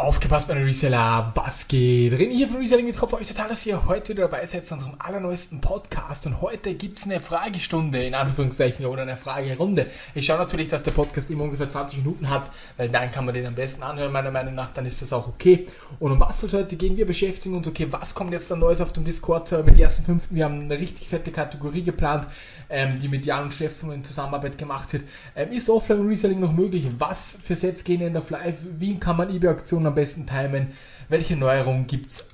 Aufgepasst, 0.00 0.48
meine 0.48 0.64
Reseller, 0.64 1.30
was 1.34 1.68
geht? 1.68 2.14
René 2.14 2.32
hier 2.32 2.48
von 2.48 2.56
Reselling 2.56 2.86
mit 2.86 2.96
Kopf. 2.96 3.12
Euch 3.12 3.26
total, 3.26 3.50
dass 3.50 3.66
ihr 3.66 3.84
heute 3.84 4.08
wieder 4.08 4.22
dabei 4.22 4.46
seid 4.46 4.64
zu 4.64 4.72
unserem 4.72 4.94
allerneuesten 4.98 5.60
Podcast. 5.60 6.24
Und 6.24 6.40
heute 6.40 6.72
gibt's 6.72 7.04
eine 7.04 7.20
Fragestunde, 7.20 8.02
in 8.02 8.14
Anführungszeichen, 8.14 8.86
oder 8.86 9.02
eine 9.02 9.18
Fragerunde. 9.18 9.88
Ich 10.14 10.24
schaue 10.24 10.38
natürlich, 10.38 10.70
dass 10.70 10.82
der 10.84 10.92
Podcast 10.92 11.30
immer 11.30 11.44
ungefähr 11.44 11.68
20 11.68 11.98
Minuten 11.98 12.30
hat, 12.30 12.50
weil 12.78 12.88
dann 12.88 13.12
kann 13.12 13.26
man 13.26 13.34
den 13.34 13.44
am 13.44 13.54
besten 13.54 13.82
anhören, 13.82 14.10
meiner 14.10 14.30
Meinung 14.30 14.54
nach. 14.54 14.70
Dann 14.70 14.86
ist 14.86 15.02
das 15.02 15.12
auch 15.12 15.28
okay. 15.28 15.66
Und 15.98 16.12
um 16.12 16.20
was 16.20 16.40
soll 16.40 16.50
heute 16.52 16.76
gehen? 16.76 16.96
Wir 16.96 17.06
beschäftigen 17.06 17.54
uns, 17.54 17.68
okay, 17.68 17.86
was 17.90 18.14
kommt 18.14 18.32
jetzt 18.32 18.50
da 18.50 18.56
Neues 18.56 18.80
auf 18.80 18.94
dem 18.94 19.04
Discord 19.04 19.52
mit 19.52 19.74
den 19.74 19.80
ersten 19.80 20.02
fünften? 20.02 20.34
Wir 20.34 20.46
haben 20.46 20.62
eine 20.62 20.78
richtig 20.78 21.08
fette 21.08 21.30
Kategorie 21.30 21.82
geplant, 21.82 22.26
ähm, 22.70 22.98
die 23.00 23.08
mit 23.08 23.26
Jan 23.26 23.42
und 23.42 23.52
Steffen 23.52 23.92
in 23.92 24.02
Zusammenarbeit 24.02 24.56
gemacht 24.56 24.94
wird. 24.94 25.04
Ähm, 25.36 25.50
ist 25.50 25.68
Offline 25.68 26.08
Reselling 26.08 26.40
noch 26.40 26.52
möglich? 26.52 26.86
Was 26.98 27.36
für 27.42 27.54
Sets 27.54 27.84
gehen 27.84 28.00
in 28.00 28.14
der 28.14 28.22
Live? 28.30 28.56
Wie 28.78 28.98
kann 28.98 29.18
man 29.18 29.28
eBay-Aktionen 29.28 29.89
am 29.90 29.94
besten 29.94 30.26
timen? 30.26 30.68
Welche 31.08 31.36
Neuerungen 31.36 31.86
gibt's? 31.86 32.28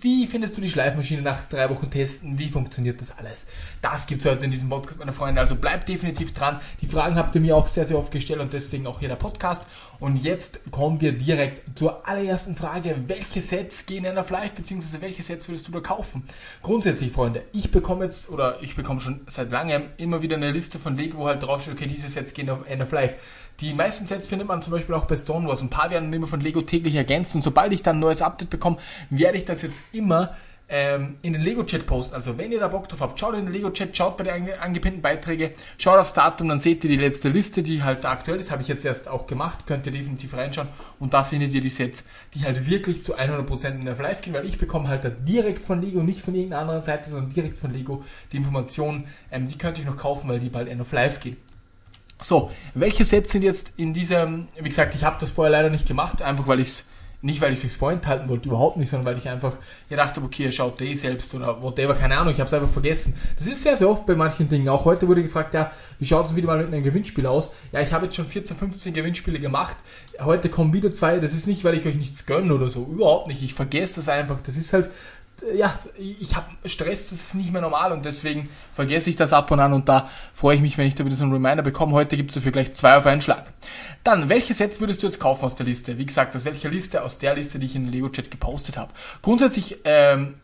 Wie 0.00 0.26
findest 0.26 0.56
du 0.56 0.60
die 0.60 0.70
Schleifmaschine 0.70 1.22
nach 1.22 1.48
drei 1.48 1.70
Wochen 1.70 1.88
testen? 1.88 2.36
Wie 2.36 2.48
funktioniert 2.48 3.00
das 3.00 3.16
alles? 3.16 3.46
Das 3.80 4.08
gibt's 4.08 4.24
heute 4.26 4.44
in 4.44 4.50
diesem 4.50 4.68
Podcast, 4.68 4.98
meine 4.98 5.12
Freunde. 5.12 5.40
Also 5.40 5.54
bleibt 5.54 5.88
definitiv 5.88 6.32
dran. 6.32 6.60
Die 6.80 6.88
Fragen 6.88 7.14
habt 7.14 7.32
ihr 7.36 7.40
mir 7.40 7.56
auch 7.56 7.68
sehr, 7.68 7.86
sehr 7.86 7.96
oft 7.96 8.10
gestellt 8.10 8.40
und 8.40 8.52
deswegen 8.52 8.88
auch 8.88 8.98
hier 8.98 9.08
der 9.08 9.14
Podcast. 9.14 9.64
Und 10.00 10.16
jetzt 10.16 10.60
kommen 10.72 11.00
wir 11.00 11.12
direkt 11.12 11.78
zur 11.78 12.08
allerersten 12.08 12.56
Frage. 12.56 13.04
Welche 13.06 13.40
Sets 13.40 13.86
gehen 13.86 14.04
in 14.04 14.18
auf 14.18 14.30
Live, 14.30 14.54
beziehungsweise 14.54 15.00
welche 15.00 15.22
Sets 15.22 15.48
würdest 15.48 15.68
du 15.68 15.72
da 15.72 15.80
kaufen? 15.80 16.24
Grundsätzlich, 16.62 17.12
Freunde, 17.12 17.44
ich 17.52 17.70
bekomme 17.70 18.04
jetzt, 18.04 18.30
oder 18.30 18.60
ich 18.62 18.74
bekomme 18.74 19.00
schon 19.00 19.20
seit 19.28 19.52
langem 19.52 19.84
immer 19.96 20.22
wieder 20.22 20.36
eine 20.36 20.50
Liste 20.50 20.80
von 20.80 20.96
Lego, 20.96 21.18
wo 21.18 21.26
halt 21.26 21.42
draufsteht, 21.42 21.74
okay, 21.74 21.86
diese 21.86 22.08
Sets 22.08 22.34
gehen 22.34 22.50
auf 22.50 22.68
End 22.68 22.82
of 22.82 22.90
Life. 22.90 23.14
Die 23.60 23.74
meisten 23.74 24.06
Sets 24.06 24.28
findet 24.28 24.46
man 24.46 24.62
zum 24.62 24.72
Beispiel 24.72 24.94
auch 24.94 25.06
bei 25.06 25.16
Stonewalls. 25.16 25.62
Ein 25.62 25.68
paar 25.68 25.90
werden 25.90 26.12
immer 26.12 26.28
von 26.28 26.40
Lego 26.40 26.62
täglich 26.62 26.94
ergänzt 26.94 27.34
und 27.34 27.42
sobald 27.42 27.72
ich 27.72 27.82
dann 27.82 27.96
ein 27.96 28.00
neues 28.00 28.22
Update 28.22 28.50
bekomme, 28.50 28.76
werde 29.10 29.36
ich 29.36 29.46
das 29.46 29.62
jetzt 29.62 29.67
immer 29.92 30.36
ähm, 30.68 31.16
in 31.22 31.32
den 31.32 31.42
Lego-Chat 31.42 31.86
posten. 31.86 32.14
Also 32.14 32.36
wenn 32.36 32.52
ihr 32.52 32.60
da 32.60 32.68
Bock 32.68 32.88
drauf 32.88 33.00
habt, 33.00 33.18
schaut 33.18 33.34
in 33.34 33.46
den 33.46 33.52
Lego-Chat, 33.52 33.96
schaut 33.96 34.16
bei 34.16 34.24
den 34.24 34.34
ange 34.34 34.60
angepinnten 34.60 35.00
Beiträgen, 35.00 35.52
schaut 35.78 35.98
aufs 35.98 36.12
Datum, 36.12 36.48
dann 36.48 36.58
seht 36.58 36.84
ihr 36.84 36.90
die 36.90 36.96
letzte 36.96 37.30
Liste, 37.30 37.62
die 37.62 37.82
halt 37.82 38.04
aktuell 38.04 38.38
ist. 38.38 38.50
Habe 38.50 38.62
ich 38.62 38.68
jetzt 38.68 38.84
erst 38.84 39.08
auch 39.08 39.26
gemacht, 39.26 39.66
könnt 39.66 39.86
ihr 39.86 39.92
definitiv 39.92 40.36
reinschauen 40.36 40.68
und 40.98 41.14
da 41.14 41.24
findet 41.24 41.52
ihr 41.54 41.60
die 41.60 41.70
Sets, 41.70 42.04
die 42.34 42.44
halt 42.44 42.68
wirklich 42.68 43.02
zu 43.02 43.16
100% 43.16 43.68
in 43.70 43.84
der 43.84 43.96
Live 43.96 44.20
gehen, 44.20 44.34
weil 44.34 44.46
ich 44.46 44.58
bekomme 44.58 44.88
halt 44.88 45.04
da 45.04 45.08
direkt 45.08 45.64
von 45.64 45.80
Lego, 45.80 46.02
nicht 46.02 46.20
von 46.20 46.34
irgendeiner 46.34 46.62
anderen 46.62 46.82
Seite, 46.82 47.10
sondern 47.10 47.30
direkt 47.30 47.58
von 47.58 47.72
Lego 47.72 48.04
die 48.32 48.36
Informationen, 48.36 49.08
ähm, 49.30 49.48
die 49.48 49.56
könnt 49.56 49.78
ihr 49.78 49.86
noch 49.86 49.96
kaufen, 49.96 50.28
weil 50.28 50.38
die 50.38 50.50
bald 50.50 50.68
end 50.68 50.80
of 50.80 50.92
live 50.92 51.20
gehen. 51.20 51.36
So, 52.20 52.50
welche 52.74 53.04
Sets 53.04 53.30
sind 53.30 53.42
jetzt 53.42 53.72
in 53.76 53.94
diesem, 53.94 54.48
wie 54.60 54.68
gesagt, 54.68 54.94
ich 54.96 55.04
habe 55.04 55.16
das 55.20 55.30
vorher 55.30 55.52
leider 55.52 55.70
nicht 55.70 55.86
gemacht, 55.86 56.20
einfach 56.20 56.48
weil 56.48 56.58
ich 56.58 56.68
es, 56.68 56.84
nicht 57.20 57.40
weil 57.40 57.52
ich 57.52 57.64
es 57.64 57.74
vorenthalten 57.74 58.28
wollte, 58.28 58.48
überhaupt 58.48 58.76
nicht, 58.76 58.90
sondern 58.90 59.06
weil 59.06 59.18
ich 59.18 59.28
einfach 59.28 59.56
gedacht 59.88 60.14
habe, 60.14 60.26
okay, 60.26 60.52
schaut 60.52 60.80
eh 60.80 60.94
selbst 60.94 61.34
oder 61.34 61.60
whatever, 61.60 61.94
keine 61.94 62.16
Ahnung, 62.16 62.32
ich 62.32 62.38
habe 62.38 62.46
es 62.46 62.54
einfach 62.54 62.70
vergessen. 62.70 63.18
Das 63.36 63.48
ist 63.48 63.62
sehr, 63.62 63.76
sehr 63.76 63.88
oft 63.88 64.06
bei 64.06 64.14
manchen 64.14 64.48
Dingen. 64.48 64.68
Auch 64.68 64.84
heute 64.84 65.08
wurde 65.08 65.22
gefragt, 65.22 65.52
ja, 65.54 65.72
wie 65.98 66.06
schaut 66.06 66.26
es 66.26 66.36
wieder 66.36 66.46
mal 66.46 66.58
mit 66.58 66.68
einem 66.68 66.84
Gewinnspiel 66.84 67.26
aus? 67.26 67.50
Ja, 67.72 67.80
ich 67.80 67.92
habe 67.92 68.06
jetzt 68.06 68.14
schon 68.14 68.26
14, 68.26 68.56
15 68.56 68.94
Gewinnspiele 68.94 69.40
gemacht. 69.40 69.76
Heute 70.20 70.48
kommen 70.48 70.72
wieder 70.72 70.92
zwei. 70.92 71.18
Das 71.18 71.34
ist 71.34 71.48
nicht, 71.48 71.64
weil 71.64 71.74
ich 71.74 71.86
euch 71.86 71.96
nichts 71.96 72.24
gönne 72.24 72.54
oder 72.54 72.70
so, 72.70 72.84
überhaupt 72.84 73.26
nicht. 73.26 73.42
Ich 73.42 73.54
vergesse 73.54 73.96
das 73.96 74.08
einfach. 74.08 74.40
Das 74.40 74.56
ist 74.56 74.72
halt 74.72 74.88
ja, 75.54 75.78
ich 75.96 76.34
habe 76.34 76.46
Stress, 76.64 77.10
das 77.10 77.20
ist 77.20 77.34
nicht 77.34 77.52
mehr 77.52 77.62
normal 77.62 77.92
und 77.92 78.04
deswegen 78.04 78.48
vergesse 78.74 79.10
ich 79.10 79.16
das 79.16 79.32
ab 79.32 79.50
und 79.50 79.60
an 79.60 79.72
und 79.72 79.88
da 79.88 80.08
freue 80.34 80.56
ich 80.56 80.62
mich, 80.62 80.78
wenn 80.78 80.86
ich 80.86 80.94
da 80.94 81.04
wieder 81.04 81.16
so 81.16 81.24
einen 81.24 81.32
Reminder 81.32 81.62
bekomme. 81.62 81.92
Heute 81.92 82.16
gibt 82.16 82.30
es 82.30 82.34
dafür 82.34 82.52
gleich 82.52 82.74
zwei 82.74 82.96
auf 82.96 83.06
einen 83.06 83.22
Schlag. 83.22 83.52
Dann, 84.04 84.28
welche 84.28 84.54
Sets 84.54 84.80
würdest 84.80 85.02
du 85.02 85.06
jetzt 85.06 85.20
kaufen 85.20 85.44
aus 85.44 85.56
der 85.56 85.66
Liste? 85.66 85.98
Wie 85.98 86.06
gesagt, 86.06 86.34
aus 86.36 86.44
welcher 86.44 86.70
Liste? 86.70 87.02
Aus 87.02 87.18
der 87.18 87.34
Liste, 87.34 87.58
die 87.58 87.66
ich 87.66 87.76
in 87.76 87.84
den 87.84 87.92
Lego-Chat 87.92 88.30
gepostet 88.30 88.76
habe. 88.76 88.92
Grundsätzlich 89.22 89.78
ähm, 89.84 90.34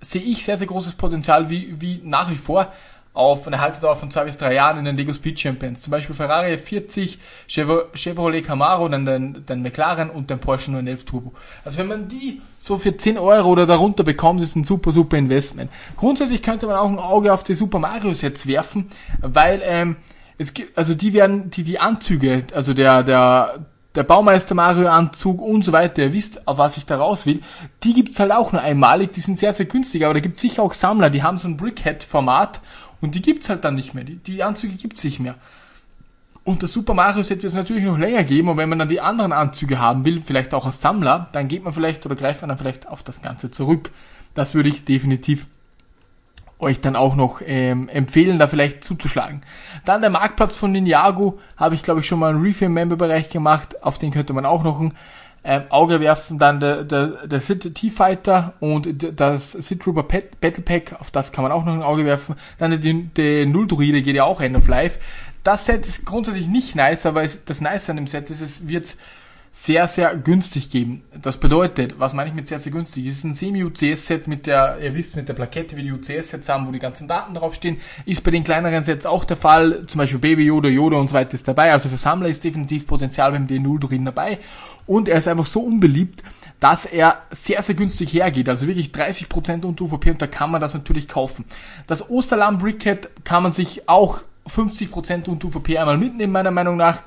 sehe 0.00 0.22
ich 0.22 0.44
sehr, 0.44 0.58
sehr 0.58 0.66
großes 0.66 0.94
Potenzial, 0.94 1.50
wie, 1.50 1.80
wie 1.80 2.00
nach 2.04 2.30
wie 2.30 2.36
vor 2.36 2.72
auf 3.16 3.46
eine 3.46 3.60
Haltedauer 3.60 3.96
von 3.96 4.10
zwei 4.10 4.24
bis 4.24 4.36
drei 4.36 4.54
Jahren 4.54 4.78
in 4.78 4.84
den 4.84 4.96
Lego 4.96 5.12
Speed 5.12 5.40
Champions. 5.40 5.80
Zum 5.80 5.90
Beispiel 5.90 6.14
Ferrari 6.14 6.58
40, 6.58 7.18
Chevrolet 7.48 8.42
Camaro, 8.42 8.88
dann 8.88 9.06
den, 9.06 9.46
den 9.46 9.62
McLaren 9.62 10.10
und 10.10 10.28
den 10.28 10.38
Porsche 10.38 10.70
911 10.70 11.04
Turbo. 11.04 11.32
Also 11.64 11.78
wenn 11.78 11.88
man 11.88 12.08
die 12.08 12.42
so 12.60 12.76
für 12.76 12.94
10 12.94 13.16
Euro 13.16 13.48
oder 13.48 13.64
darunter 13.64 14.04
bekommt, 14.04 14.42
ist 14.42 14.54
ein 14.54 14.64
super, 14.64 14.92
super 14.92 15.16
Investment. 15.16 15.70
Grundsätzlich 15.96 16.42
könnte 16.42 16.66
man 16.66 16.76
auch 16.76 16.88
ein 16.88 16.98
Auge 16.98 17.32
auf 17.32 17.42
die 17.42 17.54
Super 17.54 17.78
Mario 17.78 18.12
Sets 18.12 18.46
werfen, 18.46 18.90
weil 19.20 19.62
ähm, 19.64 19.96
es 20.36 20.52
gibt, 20.52 20.76
also 20.76 20.94
die 20.94 21.14
werden, 21.14 21.50
die, 21.50 21.62
die 21.62 21.78
Anzüge, 21.78 22.44
also 22.52 22.74
der, 22.74 23.02
der, 23.02 23.66
der 23.94 24.02
Baumeister 24.02 24.54
Mario 24.54 24.88
Anzug 24.88 25.40
und 25.40 25.64
so 25.64 25.72
weiter, 25.72 26.02
ihr 26.02 26.12
wisst, 26.12 26.46
auf 26.46 26.58
was 26.58 26.76
ich 26.76 26.84
da 26.84 26.98
raus 26.98 27.24
will, 27.24 27.40
die 27.82 27.94
gibt's 27.94 28.20
halt 28.20 28.32
auch 28.32 28.52
nur 28.52 28.60
einmalig, 28.60 29.12
die 29.12 29.20
sind 29.20 29.38
sehr, 29.38 29.54
sehr 29.54 29.66
günstig, 29.66 30.04
aber 30.04 30.14
da 30.14 30.20
gibt's 30.20 30.42
sicher 30.42 30.62
auch 30.62 30.74
Sammler, 30.74 31.08
die 31.08 31.22
haben 31.22 31.38
so 31.38 31.48
ein 31.48 31.56
Brickhead-Format 31.56 32.60
und 33.06 33.14
die 33.14 33.22
gibt's 33.22 33.48
halt 33.48 33.64
dann 33.64 33.76
nicht 33.76 33.94
mehr. 33.94 34.02
Die, 34.02 34.16
die 34.16 34.42
Anzüge 34.42 34.74
gibt's 34.74 35.04
nicht 35.04 35.20
mehr. 35.20 35.36
Und 36.42 36.64
das 36.64 36.72
Super 36.72 36.92
Mario 36.92 37.22
Set 37.22 37.44
wird 37.44 37.52
es 37.52 37.56
natürlich 37.56 37.84
noch 37.84 37.98
länger 37.98 38.24
geben 38.24 38.48
und 38.48 38.56
wenn 38.56 38.68
man 38.68 38.80
dann 38.80 38.88
die 38.88 39.00
anderen 39.00 39.32
Anzüge 39.32 39.78
haben 39.78 40.04
will, 40.04 40.20
vielleicht 40.20 40.54
auch 40.54 40.66
als 40.66 40.80
Sammler, 40.80 41.28
dann 41.30 41.46
geht 41.46 41.62
man 41.62 41.72
vielleicht 41.72 42.04
oder 42.04 42.16
greift 42.16 42.40
man 42.40 42.48
dann 42.48 42.58
vielleicht 42.58 42.88
auf 42.88 43.04
das 43.04 43.22
Ganze 43.22 43.52
zurück. 43.52 43.92
Das 44.34 44.54
würde 44.54 44.68
ich 44.68 44.84
definitiv 44.84 45.46
euch 46.58 46.80
dann 46.80 46.96
auch 46.96 47.14
noch 47.14 47.42
ähm, 47.46 47.88
empfehlen, 47.88 48.40
da 48.40 48.48
vielleicht 48.48 48.82
zuzuschlagen. 48.82 49.42
Dann 49.84 50.00
der 50.00 50.10
Marktplatz 50.10 50.56
von 50.56 50.72
Ninjago, 50.72 51.38
habe 51.56 51.76
ich 51.76 51.84
glaube 51.84 52.00
ich 52.00 52.06
schon 52.08 52.18
mal 52.18 52.30
einen 52.30 52.42
Review-Member-Bereich 52.42 53.30
gemacht, 53.30 53.84
auf 53.84 53.98
den 53.98 54.10
könnte 54.10 54.32
man 54.32 54.46
auch 54.46 54.64
noch 54.64 54.80
ein 54.80 54.94
ähm, 55.46 55.62
Auge 55.70 56.00
werfen. 56.00 56.38
Dann 56.38 56.60
der, 56.60 56.84
der, 56.84 57.26
der 57.26 57.40
Sid 57.40 57.74
T-Fighter 57.74 58.54
und 58.60 58.88
das 59.18 59.52
Sid 59.52 59.80
Trooper 59.80 60.02
Battle 60.02 60.62
Pack, 60.62 61.00
auf 61.00 61.10
das 61.10 61.32
kann 61.32 61.42
man 61.42 61.52
auch 61.52 61.64
noch 61.64 61.72
ein 61.72 61.82
Auge 61.82 62.04
werfen. 62.04 62.34
Dann 62.58 62.80
der, 62.80 62.94
der 63.16 63.46
Null-Druide 63.46 64.02
geht 64.02 64.16
ja 64.16 64.24
auch 64.24 64.40
End 64.40 64.56
of 64.56 64.66
Life. 64.68 64.98
Das 65.44 65.66
Set 65.66 65.86
ist 65.86 66.04
grundsätzlich 66.04 66.48
nicht 66.48 66.74
nice, 66.74 67.06
aber 67.06 67.22
das 67.22 67.60
Nice 67.60 67.88
an 67.88 67.96
dem 67.96 68.08
Set 68.08 68.30
ist, 68.30 68.40
es 68.40 68.66
wird 68.66 68.96
sehr, 69.58 69.88
sehr 69.88 70.14
günstig 70.16 70.70
geben. 70.70 71.02
Das 71.22 71.38
bedeutet, 71.38 71.98
was 71.98 72.12
meine 72.12 72.28
ich 72.28 72.36
mit 72.36 72.46
sehr, 72.46 72.58
sehr 72.58 72.70
günstig? 72.70 73.06
Es 73.06 73.14
ist 73.14 73.24
ein 73.24 73.32
Semi-UCS-Set 73.32 74.28
mit 74.28 74.46
der, 74.46 74.78
ihr 74.82 74.94
wisst, 74.94 75.16
mit 75.16 75.30
der 75.30 75.34
Plakette, 75.34 75.78
wie 75.78 75.82
die 75.82 75.92
UCS-Sets 75.92 76.50
haben, 76.50 76.66
wo 76.66 76.72
die 76.72 76.78
ganzen 76.78 77.08
Daten 77.08 77.32
draufstehen. 77.32 77.78
Ist 78.04 78.22
bei 78.22 78.30
den 78.30 78.44
kleineren 78.44 78.84
Sets 78.84 79.06
auch 79.06 79.24
der 79.24 79.38
Fall. 79.38 79.86
Zum 79.86 79.98
Beispiel 79.98 80.18
Baby 80.18 80.44
Yoda, 80.44 80.68
Yoda 80.68 80.98
und 80.98 81.08
so 81.08 81.14
weiter 81.14 81.32
ist 81.32 81.48
dabei. 81.48 81.72
Also 81.72 81.88
für 81.88 81.96
Sammler 81.96 82.28
ist 82.28 82.44
definitiv 82.44 82.86
Potenzial 82.86 83.32
beim 83.32 83.46
D0 83.46 83.80
drin 83.80 84.04
dabei. 84.04 84.38
Und 84.84 85.08
er 85.08 85.16
ist 85.16 85.26
einfach 85.26 85.46
so 85.46 85.60
unbeliebt, 85.60 86.22
dass 86.60 86.84
er 86.84 87.22
sehr, 87.30 87.62
sehr 87.62 87.74
günstig 87.76 88.12
hergeht. 88.12 88.50
Also 88.50 88.66
wirklich 88.66 88.90
30% 88.90 89.64
unter 89.64 89.84
UVP 89.84 90.10
und 90.10 90.20
da 90.20 90.26
kann 90.26 90.50
man 90.50 90.60
das 90.60 90.74
natürlich 90.74 91.08
kaufen. 91.08 91.46
Das 91.86 92.10
Osterlamm 92.10 92.58
Brickhead 92.58 93.08
kann 93.24 93.42
man 93.42 93.52
sich 93.52 93.88
auch 93.88 94.20
50% 94.50 95.30
unter 95.30 95.48
UVP 95.48 95.78
einmal 95.78 95.96
mitnehmen, 95.96 96.34
meiner 96.34 96.50
Meinung 96.50 96.76
nach. 96.76 96.98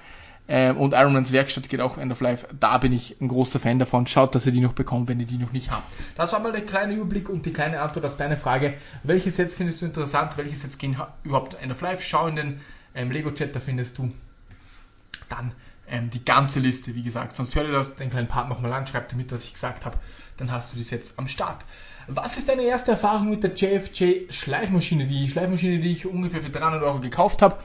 Ähm, 0.51 0.77
und 0.77 0.93
Ironmans 0.93 1.31
Werkstatt 1.31 1.69
geht 1.69 1.79
auch 1.79 1.99
End 1.99 2.11
of 2.11 2.21
Life. 2.21 2.47
Da 2.59 2.79
bin 2.79 2.91
ich 2.91 3.15
ein 3.21 3.27
großer 3.27 3.59
Fan 3.59 3.77
davon. 3.77 4.07
Schaut, 4.07 4.33
dass 4.33 4.47
ihr 4.47 4.51
die 4.51 4.61
noch 4.61 4.73
bekommt, 4.73 5.07
wenn 5.07 5.19
ihr 5.19 5.27
die 5.27 5.37
noch 5.37 5.51
nicht 5.51 5.69
habt. 5.69 5.83
Das 6.15 6.33
war 6.33 6.39
mal 6.39 6.51
der 6.51 6.65
kleine 6.65 6.93
Überblick 6.93 7.29
und 7.29 7.45
die 7.45 7.53
kleine 7.53 7.79
Antwort 7.79 8.05
auf 8.05 8.17
deine 8.17 8.35
Frage. 8.35 8.73
Welche 9.03 9.29
Sets 9.29 9.53
findest 9.53 9.83
du 9.83 9.85
interessant? 9.85 10.37
Welche 10.37 10.55
Sets 10.55 10.79
gehen 10.79 10.97
überhaupt 11.23 11.53
End 11.61 11.71
of 11.71 11.79
Life? 11.81 12.01
Schau 12.01 12.25
in 12.25 12.35
den 12.35 12.61
ähm, 12.95 13.11
Lego-Chat, 13.11 13.55
da 13.55 13.59
findest 13.59 13.99
du 13.99 14.09
dann 15.29 15.51
ähm, 15.87 16.09
die 16.09 16.25
ganze 16.25 16.59
Liste, 16.59 16.95
wie 16.95 17.03
gesagt. 17.03 17.35
Sonst 17.35 17.53
hör 17.55 17.63
dir 17.63 17.71
das, 17.71 17.95
den 17.95 18.09
kleinen 18.09 18.27
Part 18.27 18.49
nochmal 18.49 18.73
an, 18.73 18.87
schreib 18.87 19.07
dir 19.07 19.17
mit, 19.17 19.31
was 19.31 19.43
ich 19.43 19.53
gesagt 19.53 19.85
habe. 19.85 19.99
Dann 20.37 20.51
hast 20.51 20.73
du 20.73 20.77
die 20.77 20.83
Sets 20.83 21.13
am 21.17 21.27
Start. 21.27 21.63
Was 22.07 22.37
ist 22.37 22.49
deine 22.49 22.63
erste 22.63 22.91
Erfahrung 22.91 23.29
mit 23.29 23.43
der 23.43 23.53
JFJ 23.53 24.31
Schleifmaschine? 24.31 25.05
Die 25.05 25.29
Schleifmaschine, 25.29 25.79
die 25.79 25.91
ich 25.91 26.07
ungefähr 26.07 26.41
für 26.41 26.49
300 26.49 26.81
Euro 26.81 26.99
gekauft 26.99 27.43
habe. 27.43 27.57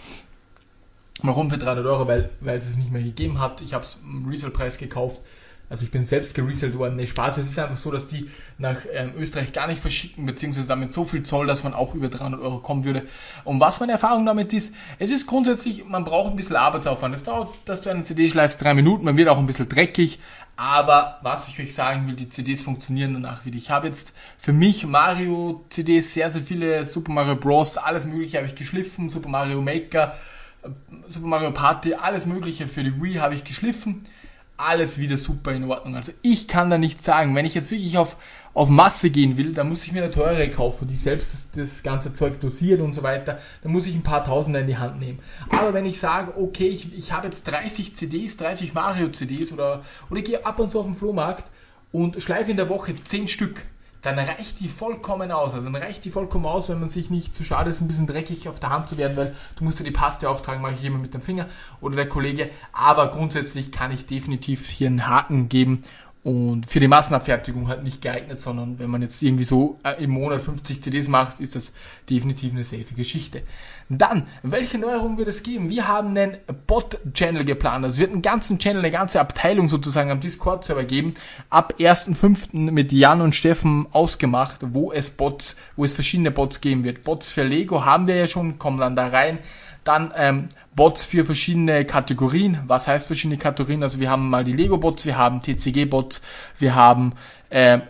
Warum 1.22 1.50
für 1.50 1.58
300 1.58 1.86
Euro? 1.86 2.08
Weil, 2.08 2.30
weil 2.40 2.58
es 2.58 2.68
es 2.68 2.76
nicht 2.76 2.90
mehr 2.90 3.02
gegeben 3.02 3.40
hat. 3.40 3.60
Ich 3.60 3.74
habe 3.74 3.84
es 3.84 3.98
im 4.02 4.26
Resale-Preis 4.28 4.78
gekauft. 4.78 5.20
Also 5.70 5.84
ich 5.84 5.90
bin 5.90 6.04
selbst 6.04 6.34
gereselt 6.34 6.76
worden. 6.76 6.96
Nee, 6.96 7.06
Spaß. 7.06 7.38
Es 7.38 7.48
ist 7.48 7.58
einfach 7.58 7.76
so, 7.76 7.90
dass 7.90 8.06
die 8.06 8.28
nach 8.58 8.76
ähm, 8.92 9.14
Österreich 9.16 9.52
gar 9.52 9.66
nicht 9.66 9.80
verschicken, 9.80 10.26
beziehungsweise 10.26 10.68
damit 10.68 10.92
so 10.92 11.04
viel 11.04 11.22
Zoll, 11.22 11.46
dass 11.46 11.64
man 11.64 11.72
auch 11.72 11.94
über 11.94 12.08
300 12.08 12.40
Euro 12.40 12.58
kommen 12.58 12.84
würde. 12.84 13.04
Und 13.44 13.60
was 13.60 13.80
meine 13.80 13.92
Erfahrung 13.92 14.26
damit 14.26 14.52
ist, 14.52 14.74
es 14.98 15.10
ist 15.10 15.26
grundsätzlich, 15.26 15.86
man 15.86 16.04
braucht 16.04 16.30
ein 16.30 16.36
bisschen 16.36 16.56
Arbeitsaufwand. 16.56 17.14
Es 17.14 17.24
dauert, 17.24 17.48
dass 17.64 17.80
du 17.80 17.90
eine 17.90 18.02
CD 18.02 18.28
schleifst, 18.28 18.62
drei 18.62 18.74
Minuten, 18.74 19.04
man 19.04 19.16
wird 19.16 19.28
auch 19.28 19.38
ein 19.38 19.46
bisschen 19.46 19.68
dreckig. 19.68 20.18
Aber 20.56 21.18
was 21.22 21.48
ich 21.48 21.58
euch 21.58 21.74
sagen 21.74 22.06
will, 22.06 22.14
die 22.14 22.28
CDs 22.28 22.62
funktionieren 22.62 23.14
danach 23.14 23.44
wieder. 23.44 23.56
Ich 23.56 23.70
habe 23.70 23.88
jetzt 23.88 24.12
für 24.38 24.52
mich 24.52 24.86
Mario 24.86 25.64
CDs, 25.70 26.14
sehr, 26.14 26.30
sehr 26.30 26.42
viele 26.42 26.86
Super 26.86 27.10
Mario 27.10 27.34
Bros, 27.34 27.76
alles 27.76 28.04
mögliche 28.04 28.36
habe 28.36 28.46
ich 28.46 28.54
geschliffen, 28.54 29.10
Super 29.10 29.28
Mario 29.28 29.60
Maker, 29.60 30.14
Super 31.08 31.26
Mario 31.26 31.52
Party, 31.52 31.94
alles 31.94 32.26
mögliche 32.26 32.68
für 32.68 32.84
die 32.84 33.02
Wii 33.02 33.14
habe 33.14 33.34
ich 33.34 33.44
geschliffen. 33.44 34.06
alles 34.56 34.98
wieder 34.98 35.16
super 35.16 35.52
in 35.52 35.64
Ordnung. 35.64 35.96
Also 35.96 36.12
ich 36.22 36.46
kann 36.46 36.70
da 36.70 36.78
nichts 36.78 37.04
sagen. 37.04 37.34
Wenn 37.34 37.44
ich 37.44 37.54
jetzt 37.54 37.70
wirklich 37.70 37.98
auf, 37.98 38.16
auf 38.52 38.68
Masse 38.68 39.10
gehen 39.10 39.36
will, 39.36 39.52
dann 39.52 39.68
muss 39.68 39.84
ich 39.84 39.92
mir 39.92 40.02
eine 40.02 40.12
teure 40.12 40.48
kaufen, 40.48 40.86
die 40.86 40.96
selbst 40.96 41.34
das, 41.34 41.50
das 41.50 41.82
ganze 41.82 42.12
Zeug 42.12 42.40
dosiert 42.40 42.80
und 42.80 42.94
so 42.94 43.02
weiter. 43.02 43.38
Dann 43.62 43.72
muss 43.72 43.86
ich 43.86 43.94
ein 43.94 44.02
paar 44.02 44.24
Tausender 44.24 44.60
in 44.60 44.66
die 44.66 44.78
Hand 44.78 45.00
nehmen. 45.00 45.18
Aber 45.50 45.74
wenn 45.74 45.86
ich 45.86 45.98
sage, 45.98 46.34
okay, 46.36 46.68
ich, 46.68 46.96
ich 46.96 47.12
habe 47.12 47.26
jetzt 47.26 47.44
30 47.44 47.96
CDs, 47.96 48.36
30 48.36 48.74
Mario 48.74 49.08
CDs 49.08 49.52
oder, 49.52 49.82
oder 50.08 50.20
ich 50.20 50.26
gehe 50.26 50.46
ab 50.46 50.60
und 50.60 50.70
zu 50.70 50.78
auf 50.78 50.86
den 50.86 50.94
Flohmarkt 50.94 51.50
und 51.90 52.22
schleife 52.22 52.50
in 52.50 52.56
der 52.56 52.68
Woche 52.68 52.94
10 53.02 53.28
Stück, 53.28 53.62
dann 54.04 54.18
reicht 54.18 54.60
die 54.60 54.68
vollkommen 54.68 55.32
aus. 55.32 55.54
Also 55.54 55.70
dann 55.70 55.82
reicht 55.82 56.04
die 56.04 56.10
vollkommen 56.10 56.44
aus, 56.44 56.68
wenn 56.68 56.78
man 56.78 56.90
sich 56.90 57.08
nicht 57.08 57.34
zu 57.34 57.42
schade 57.42 57.70
ist, 57.70 57.80
ein 57.80 57.88
bisschen 57.88 58.06
dreckig 58.06 58.48
auf 58.48 58.60
der 58.60 58.70
Hand 58.70 58.88
zu 58.88 58.98
werden, 58.98 59.16
weil 59.16 59.34
du 59.56 59.64
musst 59.64 59.78
ja 59.80 59.84
die 59.84 59.90
Paste 59.90 60.28
auftragen, 60.28 60.60
mache 60.60 60.74
ich 60.74 60.84
immer 60.84 60.98
mit 60.98 61.14
dem 61.14 61.22
Finger 61.22 61.46
oder 61.80 61.96
der 61.96 62.08
Kollege. 62.08 62.50
Aber 62.72 63.10
grundsätzlich 63.10 63.72
kann 63.72 63.92
ich 63.92 64.06
definitiv 64.06 64.68
hier 64.68 64.88
einen 64.88 65.08
Haken 65.08 65.48
geben 65.48 65.84
und 66.24 66.64
für 66.70 66.80
die 66.80 66.88
Massenabfertigung 66.88 67.68
halt 67.68 67.84
nicht 67.84 68.00
geeignet, 68.00 68.38
sondern 68.38 68.78
wenn 68.78 68.88
man 68.88 69.02
jetzt 69.02 69.22
irgendwie 69.22 69.44
so 69.44 69.78
äh, 69.84 70.02
im 70.02 70.12
Monat 70.12 70.40
50 70.40 70.82
CDs 70.82 71.06
macht, 71.06 71.38
ist 71.38 71.54
das 71.54 71.74
definitiv 72.08 72.54
eine 72.54 72.64
safe 72.64 72.94
Geschichte. 72.96 73.42
Dann, 73.90 74.26
welche 74.42 74.78
Neuerungen 74.78 75.18
wird 75.18 75.28
es 75.28 75.42
geben? 75.42 75.68
Wir 75.68 75.86
haben 75.86 76.16
einen 76.16 76.38
Bot-Channel 76.66 77.44
geplant. 77.44 77.84
Also 77.84 77.96
es 77.96 78.00
wird 78.00 78.12
einen 78.12 78.22
ganzen 78.22 78.58
Channel, 78.58 78.78
eine 78.78 78.90
ganze 78.90 79.20
Abteilung 79.20 79.68
sozusagen 79.68 80.10
am 80.10 80.20
Discord-Server 80.20 80.84
geben. 80.84 81.12
Ab 81.50 81.74
1.5. 81.78 82.70
mit 82.70 82.90
Jan 82.90 83.20
und 83.20 83.34
Steffen 83.34 83.86
ausgemacht, 83.92 84.60
wo 84.62 84.92
es 84.92 85.10
Bots, 85.10 85.56
wo 85.76 85.84
es 85.84 85.92
verschiedene 85.92 86.30
Bots 86.30 86.62
geben 86.62 86.84
wird. 86.84 87.04
Bots 87.04 87.28
für 87.28 87.44
Lego 87.44 87.84
haben 87.84 88.06
wir 88.08 88.16
ja 88.16 88.26
schon, 88.26 88.58
kommen 88.58 88.78
dann 88.78 88.96
da 88.96 89.08
rein. 89.08 89.40
Dann 89.84 90.12
ähm, 90.16 90.48
Bots 90.74 91.04
für 91.04 91.24
verschiedene 91.24 91.84
Kategorien. 91.84 92.58
Was 92.66 92.88
heißt 92.88 93.06
verschiedene 93.06 93.38
Kategorien? 93.38 93.82
Also 93.82 94.00
wir 94.00 94.10
haben 94.10 94.28
mal 94.30 94.44
die 94.44 94.52
Lego-Bots, 94.52 95.06
wir 95.06 95.16
haben 95.16 95.42
TCG-Bots, 95.42 96.22
wir 96.58 96.74
haben 96.74 97.12
äh, 97.50 97.80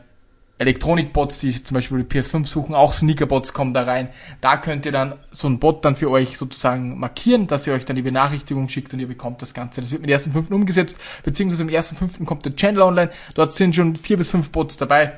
Elektronik-Bots, 0.58 1.40
die 1.40 1.64
zum 1.64 1.74
Beispiel 1.74 2.04
die 2.04 2.18
PS5 2.18 2.46
suchen, 2.46 2.74
auch 2.74 2.92
Sneaker-Bots 2.92 3.52
kommen 3.52 3.74
da 3.74 3.82
rein. 3.82 4.08
Da 4.40 4.56
könnt 4.56 4.86
ihr 4.86 4.92
dann 4.92 5.14
so 5.32 5.48
ein 5.48 5.58
Bot 5.58 5.84
dann 5.84 5.96
für 5.96 6.10
euch 6.10 6.38
sozusagen 6.38 6.98
markieren, 6.98 7.48
dass 7.48 7.66
ihr 7.66 7.72
euch 7.72 7.84
dann 7.84 7.96
die 7.96 8.02
Benachrichtigung 8.02 8.68
schickt 8.68 8.92
und 8.92 9.00
ihr 9.00 9.08
bekommt 9.08 9.42
das 9.42 9.52
Ganze. 9.52 9.80
Das 9.80 9.90
wird 9.90 10.02
mit 10.02 10.10
dem 10.10 10.16
1.5. 10.16 10.52
umgesetzt, 10.52 10.96
beziehungsweise 11.24 11.64
im 11.64 11.70
1.5. 11.70 12.24
kommt 12.24 12.44
der 12.44 12.54
Channel 12.54 12.82
online. 12.82 13.10
Dort 13.34 13.52
sind 13.52 13.74
schon 13.74 13.96
vier 13.96 14.16
bis 14.16 14.28
fünf 14.28 14.50
Bots 14.50 14.76
dabei. 14.76 15.14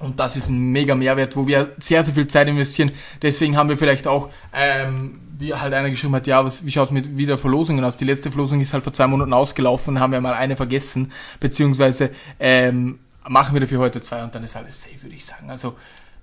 Und 0.00 0.20
das 0.20 0.36
ist 0.36 0.48
ein 0.48 0.72
mega 0.72 0.94
Mehrwert, 0.94 1.36
wo 1.36 1.46
wir 1.46 1.72
sehr, 1.78 2.02
sehr 2.04 2.14
viel 2.14 2.26
Zeit 2.26 2.48
investieren. 2.48 2.90
Deswegen 3.22 3.56
haben 3.56 3.68
wir 3.68 3.78
vielleicht 3.78 4.06
auch, 4.06 4.30
ähm, 4.52 5.20
wie 5.38 5.54
halt 5.54 5.74
einer 5.74 5.90
geschrieben 5.90 6.14
hat, 6.14 6.26
ja, 6.26 6.44
was, 6.44 6.64
wie 6.64 6.70
schaut's 6.70 6.90
mit 6.90 7.16
wieder 7.16 7.38
Verlosungen 7.38 7.84
aus? 7.84 7.96
Die 7.96 8.04
letzte 8.04 8.30
Verlosung 8.30 8.60
ist 8.60 8.72
halt 8.72 8.84
vor 8.84 8.92
zwei 8.92 9.06
Monaten 9.06 9.32
ausgelaufen, 9.32 9.98
haben 9.98 10.12
wir 10.12 10.20
mal 10.20 10.34
eine 10.34 10.56
vergessen, 10.56 11.12
beziehungsweise 11.40 12.10
ähm, 12.38 12.98
machen 13.28 13.54
wir 13.54 13.60
dafür 13.60 13.80
heute 13.80 14.00
zwei 14.00 14.22
und 14.22 14.34
dann 14.34 14.44
ist 14.44 14.56
alles 14.56 14.82
safe, 14.82 15.02
würde 15.02 15.16
ich 15.16 15.24
sagen. 15.24 15.50
Also 15.50 15.74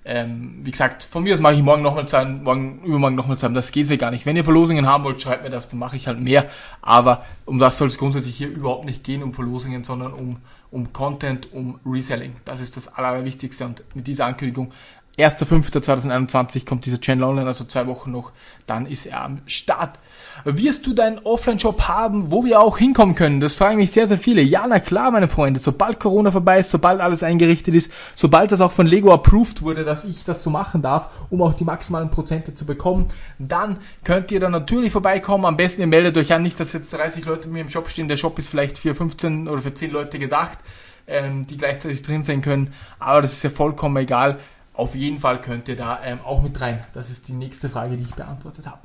ähm, 0.04 0.60
wie 0.64 0.70
gesagt, 0.72 1.04
von 1.04 1.22
mir 1.22 1.34
aus 1.34 1.40
mache 1.40 1.54
ich 1.54 1.62
morgen 1.62 1.82
nochmal 1.82 2.08
zwei, 2.08 2.24
morgen, 2.24 2.82
übermorgen 2.82 3.14
nochmal 3.14 3.38
zwei, 3.38 3.48
das 3.48 3.70
geht 3.70 3.88
ja 3.88 3.96
gar 3.96 4.10
nicht. 4.10 4.26
Wenn 4.26 4.36
ihr 4.36 4.42
Verlosungen 4.42 4.86
haben 4.86 5.04
wollt, 5.04 5.22
schreibt 5.22 5.44
mir 5.44 5.50
das, 5.50 5.68
dann 5.68 5.78
mache 5.78 5.96
ich 5.96 6.08
halt 6.08 6.18
mehr. 6.18 6.46
Aber 6.80 7.24
um 7.44 7.58
das 7.60 7.78
soll 7.78 7.88
es 7.88 7.98
grundsätzlich 7.98 8.36
hier 8.36 8.48
überhaupt 8.48 8.84
nicht 8.84 9.04
gehen, 9.04 9.22
um 9.22 9.32
Verlosungen, 9.32 9.84
sondern 9.84 10.12
um, 10.12 10.38
um 10.72 10.92
Content, 10.92 11.52
um 11.52 11.78
Reselling. 11.86 12.34
Das 12.44 12.60
ist 12.60 12.76
das 12.76 12.88
Allerwichtigste 12.88 13.64
und 13.64 13.84
mit 13.94 14.08
dieser 14.08 14.26
Ankündigung 14.26 14.72
1.5.2021 15.18 16.64
kommt 16.64 16.86
dieser 16.86 16.98
Channel 16.98 17.24
online, 17.24 17.46
also 17.46 17.64
zwei 17.64 17.86
Wochen 17.86 18.10
noch, 18.10 18.32
dann 18.66 18.86
ist 18.86 19.04
er 19.04 19.22
am 19.22 19.42
Start. 19.46 19.98
Wirst 20.44 20.86
du 20.86 20.94
deinen 20.94 21.18
Offline-Shop 21.18 21.82
haben, 21.82 22.30
wo 22.30 22.44
wir 22.46 22.60
auch 22.60 22.78
hinkommen 22.78 23.14
können? 23.14 23.40
Das 23.40 23.54
fragen 23.54 23.76
mich 23.76 23.90
sehr, 23.90 24.08
sehr 24.08 24.18
viele. 24.18 24.40
Ja, 24.40 24.66
na 24.66 24.80
klar, 24.80 25.10
meine 25.10 25.28
Freunde. 25.28 25.60
Sobald 25.60 26.00
Corona 26.00 26.32
vorbei 26.32 26.60
ist, 26.60 26.70
sobald 26.70 27.00
alles 27.02 27.22
eingerichtet 27.22 27.74
ist, 27.74 27.92
sobald 28.14 28.52
das 28.52 28.62
auch 28.62 28.72
von 28.72 28.86
Lego 28.86 29.12
approved 29.12 29.60
wurde, 29.60 29.84
dass 29.84 30.04
ich 30.04 30.24
das 30.24 30.42
so 30.42 30.48
machen 30.48 30.80
darf, 30.80 31.08
um 31.28 31.42
auch 31.42 31.52
die 31.52 31.64
maximalen 31.64 32.08
Prozente 32.08 32.54
zu 32.54 32.64
bekommen, 32.64 33.08
dann 33.38 33.76
könnt 34.04 34.30
ihr 34.30 34.40
da 34.40 34.48
natürlich 34.48 34.92
vorbeikommen. 34.92 35.44
Am 35.44 35.58
besten 35.58 35.82
ihr 35.82 35.86
meldet 35.86 36.16
euch 36.16 36.32
an, 36.32 36.42
nicht, 36.42 36.58
dass 36.58 36.72
jetzt 36.72 36.92
30 36.92 37.26
Leute 37.26 37.48
bei 37.48 37.54
mir 37.54 37.60
im 37.60 37.68
Shop 37.68 37.90
stehen. 37.90 38.08
Der 38.08 38.16
Shop 38.16 38.38
ist 38.38 38.48
vielleicht 38.48 38.78
für 38.78 38.94
15 38.94 39.46
oder 39.46 39.60
für 39.60 39.74
10 39.74 39.90
Leute 39.90 40.18
gedacht, 40.18 40.58
ähm, 41.06 41.46
die 41.46 41.58
gleichzeitig 41.58 42.00
drin 42.00 42.22
sein 42.22 42.40
können. 42.40 42.72
Aber 42.98 43.20
das 43.20 43.32
ist 43.34 43.44
ja 43.44 43.50
vollkommen 43.50 43.98
egal 43.98 44.38
auf 44.74 44.94
jeden 44.94 45.18
Fall 45.18 45.40
könnt 45.40 45.68
ihr 45.68 45.76
da 45.76 46.00
ähm, 46.02 46.20
auch 46.24 46.42
mit 46.42 46.58
rein. 46.60 46.80
Das 46.94 47.10
ist 47.10 47.28
die 47.28 47.34
nächste 47.34 47.68
Frage, 47.68 47.96
die 47.96 48.04
ich 48.04 48.14
beantwortet 48.14 48.66
habe. 48.66 48.78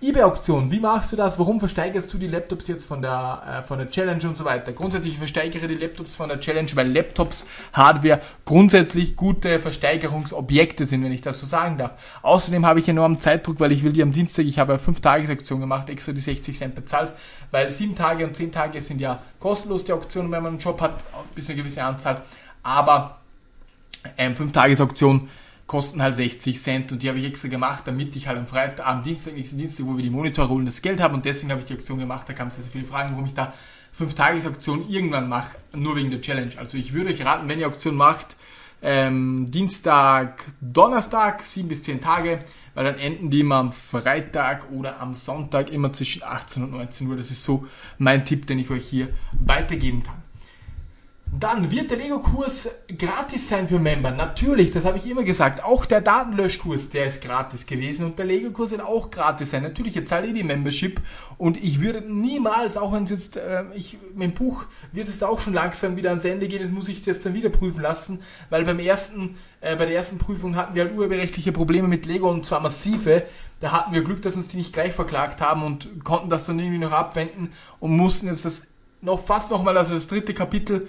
eBay-Auktion, 0.00 0.70
wie 0.72 0.80
machst 0.80 1.12
du 1.12 1.16
das? 1.16 1.38
Warum 1.38 1.60
versteigerst 1.60 2.12
du 2.12 2.18
die 2.18 2.26
Laptops 2.26 2.66
jetzt 2.66 2.86
von 2.86 3.00
der, 3.00 3.42
äh, 3.46 3.62
von 3.62 3.78
der 3.78 3.88
Challenge 3.88 4.26
und 4.26 4.36
so 4.36 4.44
weiter? 4.44 4.72
Grundsätzlich 4.72 5.16
versteigere 5.16 5.68
die 5.68 5.76
Laptops 5.76 6.16
von 6.16 6.28
der 6.28 6.40
Challenge, 6.40 6.68
weil 6.74 6.92
Laptops, 6.92 7.46
Hardware 7.72 8.20
grundsätzlich 8.44 9.14
gute 9.14 9.60
Versteigerungsobjekte 9.60 10.86
sind, 10.86 11.04
wenn 11.04 11.12
ich 11.12 11.22
das 11.22 11.38
so 11.38 11.46
sagen 11.46 11.78
darf. 11.78 11.92
Außerdem 12.22 12.66
habe 12.66 12.80
ich 12.80 12.88
enormen 12.88 13.20
Zeitdruck, 13.20 13.60
weil 13.60 13.70
ich 13.70 13.84
will 13.84 13.92
die 13.92 14.02
am 14.02 14.12
Dienstag, 14.12 14.44
ich 14.44 14.58
habe 14.58 14.72
eine 14.72 14.82
5-Tages-Aktion 14.82 15.60
gemacht, 15.60 15.88
extra 15.88 16.12
die 16.12 16.20
60 16.20 16.58
Cent 16.58 16.74
bezahlt, 16.74 17.12
weil 17.52 17.70
7 17.70 17.94
Tage 17.94 18.26
und 18.26 18.36
10 18.36 18.50
Tage 18.50 18.82
sind 18.82 19.00
ja 19.00 19.20
kostenlos 19.38 19.84
die 19.84 19.92
Auktionen, 19.92 20.32
wenn 20.32 20.42
man 20.42 20.54
einen 20.54 20.60
Job 20.60 20.80
hat, 20.80 21.04
bis 21.36 21.48
eine 21.48 21.58
gewisse 21.58 21.84
Anzahl. 21.84 22.22
Aber 22.64 23.17
ähm, 24.16 24.34
5-Tages-Auktion 24.34 25.28
kosten 25.66 26.02
halt 26.02 26.16
60 26.16 26.60
Cent 26.60 26.92
und 26.92 27.02
die 27.02 27.08
habe 27.08 27.18
ich 27.18 27.26
extra 27.26 27.48
gemacht, 27.48 27.82
damit 27.86 28.16
ich 28.16 28.26
halt 28.26 28.38
am 28.38 28.46
Freitag, 28.46 28.86
am 28.86 29.02
Dienstag, 29.02 29.34
nächsten 29.34 29.58
Dienstag, 29.58 29.86
wo 29.86 29.96
wir 29.96 30.02
die 30.02 30.10
Monitore 30.10 30.48
holen, 30.48 30.64
das 30.64 30.80
Geld 30.80 31.00
habe 31.00 31.14
und 31.14 31.24
deswegen 31.24 31.50
habe 31.50 31.60
ich 31.60 31.66
die 31.66 31.74
Auktion 31.74 31.98
gemacht. 31.98 32.28
Da 32.28 32.32
kamen 32.32 32.50
sehr, 32.50 32.64
sehr 32.64 32.72
viele 32.72 32.86
Fragen, 32.86 33.10
warum 33.12 33.26
ich 33.26 33.34
da 33.34 33.52
5-Tages-Auktion 34.00 34.88
irgendwann 34.88 35.28
mache, 35.28 35.50
nur 35.74 35.96
wegen 35.96 36.10
der 36.10 36.22
Challenge. 36.22 36.52
Also 36.56 36.78
ich 36.78 36.94
würde 36.94 37.10
euch 37.10 37.24
raten, 37.24 37.48
wenn 37.48 37.58
ihr 37.58 37.66
Auktion 37.66 37.96
macht, 37.96 38.36
ähm, 38.80 39.50
Dienstag, 39.50 40.44
Donnerstag, 40.60 41.44
7 41.44 41.68
bis 41.68 41.82
10 41.82 42.00
Tage, 42.00 42.44
weil 42.74 42.84
dann 42.84 42.98
enden 42.98 43.28
die 43.28 43.40
immer 43.40 43.56
am 43.56 43.72
Freitag 43.72 44.70
oder 44.70 45.00
am 45.00 45.14
Sonntag 45.14 45.70
immer 45.70 45.92
zwischen 45.92 46.22
18 46.22 46.62
und 46.62 46.70
19 46.70 47.08
Uhr. 47.08 47.16
Das 47.16 47.30
ist 47.30 47.42
so 47.42 47.66
mein 47.98 48.24
Tipp, 48.24 48.46
den 48.46 48.58
ich 48.58 48.70
euch 48.70 48.86
hier 48.86 49.08
weitergeben 49.32 50.02
kann. 50.02 50.22
Dann 51.30 51.70
wird 51.70 51.90
der 51.90 51.98
Lego-Kurs 51.98 52.70
gratis 52.98 53.50
sein 53.50 53.68
für 53.68 53.78
Member. 53.78 54.10
Natürlich, 54.10 54.70
das 54.70 54.86
habe 54.86 54.96
ich 54.96 55.08
immer 55.08 55.22
gesagt. 55.22 55.62
Auch 55.62 55.84
der 55.84 56.00
Datenlöschkurs, 56.00 56.88
der 56.88 57.06
ist 57.06 57.20
gratis 57.20 57.66
gewesen 57.66 58.06
und 58.06 58.18
der 58.18 58.24
Lego-Kurs 58.24 58.70
wird 58.70 58.80
auch 58.80 59.10
gratis 59.10 59.50
sein. 59.50 59.62
Natürlich, 59.62 59.94
jetzt 59.94 60.08
zahle 60.08 60.28
ich 60.28 60.32
die 60.32 60.42
Membership 60.42 61.02
und 61.36 61.62
ich 61.62 61.82
würde 61.82 62.00
niemals, 62.00 62.78
auch 62.78 62.92
wenn 62.92 63.04
es 63.04 63.10
jetzt, 63.10 63.36
äh, 63.36 63.64
ich, 63.74 63.98
mein 64.14 64.32
Buch 64.32 64.64
wird 64.90 65.06
es 65.06 65.22
auch 65.22 65.38
schon 65.38 65.52
langsam 65.52 65.96
wieder 65.96 66.10
ans 66.10 66.24
Ende 66.24 66.48
gehen, 66.48 66.62
das 66.62 66.70
muss 66.70 66.88
ich 66.88 67.04
jetzt 67.04 67.26
dann 67.26 67.34
wieder 67.34 67.50
prüfen 67.50 67.82
lassen, 67.82 68.20
weil 68.48 68.64
beim 68.64 68.78
ersten, 68.78 69.36
äh, 69.60 69.76
bei 69.76 69.84
der 69.84 69.96
ersten 69.96 70.16
Prüfung 70.16 70.56
hatten 70.56 70.74
wir 70.74 70.84
halt 70.84 70.96
urheberrechtliche 70.96 71.52
Probleme 71.52 71.88
mit 71.88 72.06
Lego 72.06 72.30
und 72.30 72.46
zwar 72.46 72.60
massive. 72.60 73.24
Da 73.60 73.72
hatten 73.72 73.92
wir 73.92 74.02
Glück, 74.02 74.22
dass 74.22 74.34
uns 74.34 74.48
die 74.48 74.56
nicht 74.56 74.72
gleich 74.72 74.94
verklagt 74.94 75.42
haben 75.42 75.62
und 75.62 76.04
konnten 76.04 76.30
das 76.30 76.46
dann 76.46 76.58
irgendwie 76.58 76.78
noch 76.78 76.92
abwenden 76.92 77.52
und 77.80 77.94
mussten 77.96 78.28
jetzt 78.28 78.46
das 78.46 78.66
noch 79.02 79.20
fast 79.20 79.50
nochmal, 79.50 79.76
also 79.76 79.94
das 79.94 80.06
dritte 80.06 80.32
Kapitel 80.32 80.88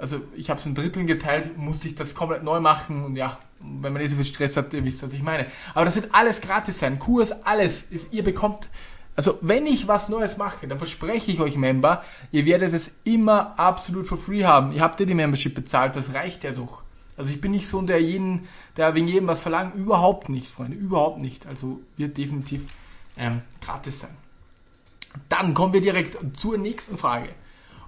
also 0.00 0.22
ich 0.34 0.50
habe 0.50 0.58
es 0.58 0.66
in 0.66 0.74
Dritteln 0.74 1.06
geteilt, 1.06 1.56
musste 1.56 1.88
ich 1.88 1.94
das 1.94 2.14
komplett 2.14 2.42
neu 2.42 2.60
machen 2.60 3.04
und 3.04 3.16
ja, 3.16 3.38
wenn 3.60 3.92
man 3.92 4.00
eh 4.00 4.06
so 4.06 4.16
viel 4.16 4.24
Stress 4.24 4.56
hat, 4.56 4.72
ihr 4.72 4.84
wisst, 4.84 5.02
was 5.02 5.12
ich 5.12 5.22
meine. 5.22 5.46
Aber 5.74 5.84
das 5.84 5.96
wird 5.96 6.14
alles 6.14 6.40
gratis 6.40 6.78
sein. 6.78 6.98
Kurs, 6.98 7.44
alles. 7.44 7.82
Ist, 7.82 8.12
ihr 8.12 8.24
bekommt, 8.24 8.68
also 9.16 9.38
wenn 9.42 9.66
ich 9.66 9.86
was 9.86 10.08
Neues 10.08 10.38
mache, 10.38 10.66
dann 10.66 10.78
verspreche 10.78 11.30
ich 11.30 11.40
euch 11.40 11.56
Member, 11.56 12.02
ihr 12.32 12.46
werdet 12.46 12.72
es 12.72 12.92
immer 13.04 13.58
absolut 13.58 14.06
for 14.06 14.16
free 14.16 14.44
haben. 14.44 14.72
Ihr 14.72 14.80
habt 14.80 14.98
ja 14.98 15.06
die 15.06 15.14
Membership 15.14 15.54
bezahlt, 15.54 15.96
das 15.96 16.14
reicht 16.14 16.44
ja 16.44 16.52
doch. 16.52 16.82
Also 17.16 17.30
ich 17.30 17.40
bin 17.40 17.50
nicht 17.50 17.68
so 17.68 17.82
der 17.82 18.00
jeden, 18.00 18.48
der 18.78 18.94
wegen 18.94 19.06
jedem 19.06 19.28
was 19.28 19.40
verlangt. 19.40 19.74
Überhaupt 19.74 20.30
nicht, 20.30 20.46
Freunde, 20.46 20.76
überhaupt 20.76 21.20
nicht. 21.20 21.46
Also 21.46 21.80
wird 21.98 22.16
definitiv 22.16 22.64
ähm, 23.18 23.42
gratis 23.60 24.00
sein. 24.00 24.16
Dann 25.28 25.52
kommen 25.52 25.74
wir 25.74 25.82
direkt 25.82 26.16
zur 26.34 26.56
nächsten 26.56 26.96
Frage. 26.96 27.28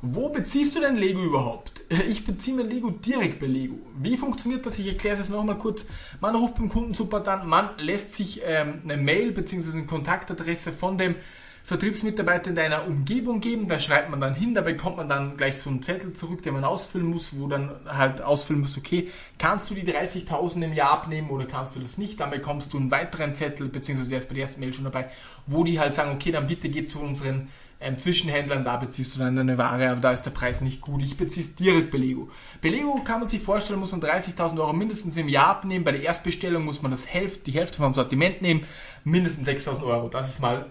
Wo 0.04 0.30
beziehst 0.30 0.74
du 0.74 0.80
dein 0.80 0.96
Lego 0.96 1.22
überhaupt? 1.22 1.84
Ich 2.08 2.24
beziehe 2.24 2.56
mein 2.56 2.68
Lego 2.68 2.90
direkt 2.90 3.38
bei 3.38 3.46
Lego. 3.46 3.78
Wie 3.96 4.16
funktioniert 4.16 4.66
das? 4.66 4.76
Ich 4.80 4.88
erkläre 4.88 5.16
es 5.16 5.28
nochmal 5.28 5.58
kurz. 5.58 5.86
Man 6.20 6.34
ruft 6.34 6.56
beim 6.56 6.68
Kundensupport 6.68 7.28
an, 7.28 7.48
man 7.48 7.70
lässt 7.78 8.10
sich 8.10 8.40
ähm, 8.44 8.80
eine 8.82 8.96
Mail 8.96 9.30
bzw. 9.30 9.70
eine 9.76 9.86
Kontaktadresse 9.86 10.72
von 10.72 10.98
dem 10.98 11.14
Vertriebsmitarbeiter 11.62 12.50
in 12.50 12.56
deiner 12.56 12.84
Umgebung 12.84 13.40
geben. 13.40 13.68
Da 13.68 13.78
schreibt 13.78 14.10
man 14.10 14.20
dann 14.20 14.34
hin, 14.34 14.54
da 14.54 14.62
bekommt 14.62 14.96
man 14.96 15.08
dann 15.08 15.36
gleich 15.36 15.58
so 15.60 15.70
einen 15.70 15.82
Zettel 15.82 16.12
zurück, 16.14 16.42
den 16.42 16.54
man 16.54 16.64
ausfüllen 16.64 17.06
muss, 17.06 17.38
wo 17.38 17.46
dann 17.46 17.70
halt 17.86 18.22
ausfüllen 18.22 18.62
muss, 18.62 18.76
okay, 18.76 19.08
kannst 19.38 19.70
du 19.70 19.74
die 19.74 19.84
30.000 19.84 20.64
im 20.64 20.72
Jahr 20.72 20.90
abnehmen 20.90 21.30
oder 21.30 21.46
kannst 21.46 21.76
du 21.76 21.80
das 21.80 21.96
nicht? 21.96 22.18
Dann 22.18 22.30
bekommst 22.30 22.72
du 22.72 22.78
einen 22.78 22.90
weiteren 22.90 23.36
Zettel, 23.36 23.68
beziehungsweise 23.68 24.10
der 24.10 24.18
ist 24.18 24.28
bei 24.28 24.34
der 24.34 24.42
ersten 24.42 24.58
Mail 24.58 24.74
schon 24.74 24.82
dabei, 24.82 25.10
wo 25.46 25.62
die 25.62 25.78
halt 25.78 25.94
sagen, 25.94 26.10
okay, 26.10 26.32
dann 26.32 26.48
bitte 26.48 26.68
geh 26.68 26.84
zu 26.84 26.98
unseren 26.98 27.50
ähm, 27.82 27.98
Zwischenhändlern, 27.98 28.64
da 28.64 28.76
beziehst 28.76 29.14
du 29.14 29.18
dann 29.18 29.38
eine 29.38 29.58
Ware, 29.58 29.90
aber 29.90 30.00
da 30.00 30.12
ist 30.12 30.22
der 30.22 30.30
Preis 30.30 30.60
nicht 30.60 30.80
gut. 30.80 31.04
Ich 31.04 31.16
beziehe 31.16 31.44
es 31.44 31.54
direkt 31.54 31.90
bei 31.90 31.98
Lego. 31.98 32.30
Bei 32.62 32.68
Lego 32.68 33.02
kann 33.04 33.20
man 33.20 33.28
sich 33.28 33.42
vorstellen, 33.42 33.80
muss 33.80 33.92
man 33.92 34.00
30.000 34.00 34.58
Euro 34.58 34.72
mindestens 34.72 35.16
im 35.16 35.28
Jahr 35.28 35.48
abnehmen. 35.48 35.84
Bei 35.84 35.92
der 35.92 36.02
Erstbestellung 36.02 36.64
muss 36.64 36.82
man 36.82 36.90
das 36.90 37.06
Hälfte, 37.08 37.40
die 37.44 37.52
Hälfte 37.52 37.78
vom 37.78 37.94
Sortiment 37.94 38.42
nehmen, 38.42 38.64
mindestens 39.04 39.48
6.000 39.48 39.84
Euro. 39.84 40.08
Das 40.08 40.30
ist 40.30 40.40
mal 40.40 40.66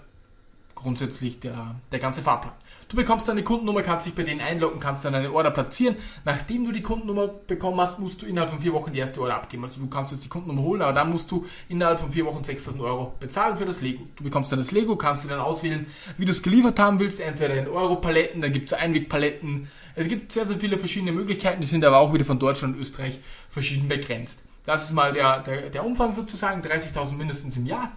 grundsätzlich 0.75 1.39
der, 1.39 1.75
der 1.91 1.99
ganze 1.99 2.21
Fahrplan. 2.21 2.53
Du 2.91 2.97
bekommst 2.97 3.25
deine 3.29 3.41
Kundennummer, 3.41 3.83
kannst 3.83 4.05
dich 4.05 4.13
bei 4.13 4.23
denen 4.23 4.41
einloggen, 4.41 4.81
kannst 4.81 5.05
dann 5.05 5.15
eine 5.15 5.31
Order 5.31 5.51
platzieren. 5.51 5.95
Nachdem 6.25 6.65
du 6.65 6.73
die 6.73 6.81
Kundennummer 6.81 7.29
bekommen 7.29 7.79
hast, 7.79 7.99
musst 7.99 8.21
du 8.21 8.25
innerhalb 8.25 8.49
von 8.49 8.59
vier 8.59 8.73
Wochen 8.73 8.91
die 8.91 8.99
erste 8.99 9.21
Order 9.21 9.35
abgeben. 9.35 9.63
Also 9.63 9.79
du 9.79 9.87
kannst 9.87 10.11
jetzt 10.11 10.25
die 10.25 10.27
Kundennummer 10.27 10.61
holen, 10.61 10.81
aber 10.81 10.91
dann 10.91 11.09
musst 11.09 11.31
du 11.31 11.45
innerhalb 11.69 12.01
von 12.01 12.11
vier 12.11 12.25
Wochen 12.25 12.43
6000 12.43 12.83
Euro 12.83 13.13
bezahlen 13.17 13.55
für 13.55 13.63
das 13.63 13.79
Lego. 13.79 14.03
Du 14.17 14.25
bekommst 14.25 14.51
dann 14.51 14.59
das 14.59 14.73
Lego, 14.73 14.97
kannst 14.97 15.23
dir 15.23 15.29
dann 15.29 15.39
auswählen, 15.39 15.85
wie 16.17 16.25
du 16.25 16.33
es 16.33 16.43
geliefert 16.43 16.79
haben 16.79 16.99
willst, 16.99 17.21
entweder 17.21 17.53
in 17.53 17.69
Euro-Paletten, 17.69 18.41
dann 18.41 18.51
gibt 18.51 18.69
es 18.69 18.77
Einwegpaletten. 18.77 19.69
Es 19.95 20.09
gibt 20.09 20.33
sehr, 20.33 20.45
sehr 20.45 20.57
viele 20.57 20.77
verschiedene 20.77 21.13
Möglichkeiten, 21.13 21.61
die 21.61 21.67
sind 21.67 21.85
aber 21.85 21.97
auch 21.97 22.13
wieder 22.13 22.25
von 22.25 22.39
Deutschland 22.39 22.75
und 22.75 22.81
Österreich 22.81 23.21
verschieden 23.49 23.87
begrenzt. 23.87 24.43
Das 24.65 24.83
ist 24.83 24.91
mal 24.91 25.13
der, 25.13 25.39
der, 25.43 25.69
der 25.69 25.85
Umfang 25.85 26.13
sozusagen, 26.13 26.61
30.000 26.61 27.13
mindestens 27.13 27.55
im 27.55 27.65
Jahr. 27.65 27.93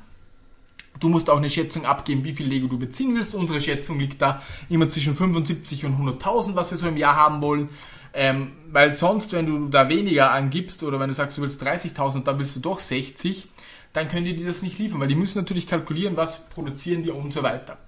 Du 1.00 1.08
musst 1.08 1.28
auch 1.28 1.36
eine 1.36 1.50
Schätzung 1.50 1.84
abgeben, 1.84 2.24
wie 2.24 2.32
viel 2.32 2.46
Lego 2.46 2.68
du 2.68 2.78
beziehen 2.78 3.14
willst. 3.14 3.34
Unsere 3.34 3.60
Schätzung 3.60 3.98
liegt 3.98 4.22
da 4.22 4.42
immer 4.68 4.88
zwischen 4.88 5.16
75 5.16 5.84
und 5.84 5.98
100.000, 5.98 6.54
was 6.54 6.70
wir 6.70 6.78
so 6.78 6.86
im 6.86 6.96
Jahr 6.96 7.16
haben 7.16 7.42
wollen. 7.42 7.68
Ähm, 8.12 8.52
weil 8.70 8.92
sonst, 8.92 9.32
wenn 9.32 9.46
du 9.46 9.68
da 9.68 9.88
weniger 9.88 10.30
angibst 10.30 10.84
oder 10.84 11.00
wenn 11.00 11.08
du 11.08 11.14
sagst, 11.14 11.36
du 11.36 11.42
willst 11.42 11.62
30.000 11.62 12.14
und 12.14 12.28
dann 12.28 12.38
willst 12.38 12.54
du 12.54 12.60
doch 12.60 12.78
60, 12.78 13.48
dann 13.92 14.08
können 14.08 14.24
die 14.24 14.36
dir 14.36 14.46
das 14.46 14.62
nicht 14.62 14.78
liefern, 14.78 15.00
weil 15.00 15.08
die 15.08 15.16
müssen 15.16 15.38
natürlich 15.38 15.66
kalkulieren, 15.66 16.16
was 16.16 16.46
produzieren 16.48 17.02
die 17.02 17.10
und 17.10 17.32
so 17.32 17.42
weiter. 17.42 17.78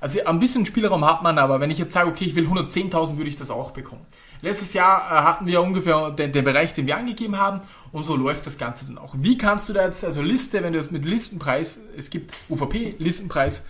Also 0.00 0.24
ein 0.24 0.40
bisschen 0.40 0.66
Spielraum 0.66 1.04
hat 1.04 1.22
man, 1.22 1.38
aber 1.38 1.60
wenn 1.60 1.70
ich 1.70 1.78
jetzt 1.78 1.94
sage, 1.94 2.08
okay, 2.08 2.24
ich 2.24 2.34
will 2.34 2.46
110.000, 2.46 3.16
würde 3.16 3.30
ich 3.30 3.36
das 3.36 3.50
auch 3.50 3.70
bekommen. 3.70 4.04
Letztes 4.42 4.74
Jahr 4.74 5.06
äh, 5.06 5.22
hatten 5.24 5.46
wir 5.46 5.62
ungefähr 5.62 6.10
den, 6.10 6.32
den, 6.32 6.44
Bereich, 6.44 6.74
den 6.74 6.86
wir 6.86 6.96
angegeben 6.96 7.38
haben 7.38 7.60
und 7.92 8.04
so 8.04 8.16
läuft 8.16 8.46
das 8.46 8.58
Ganze 8.58 8.84
dann 8.86 8.98
auch. 8.98 9.14
Wie 9.16 9.38
kannst 9.38 9.68
du 9.68 9.72
da 9.72 9.84
jetzt, 9.84 10.04
also 10.04 10.20
Liste, 10.20 10.62
wenn 10.62 10.72
du 10.72 10.80
das 10.80 10.90
mit 10.90 11.04
Listenpreis, 11.04 11.80
es 11.96 12.10
gibt 12.10 12.34
UVP, 12.50 12.96
Listenpreis 12.98 13.64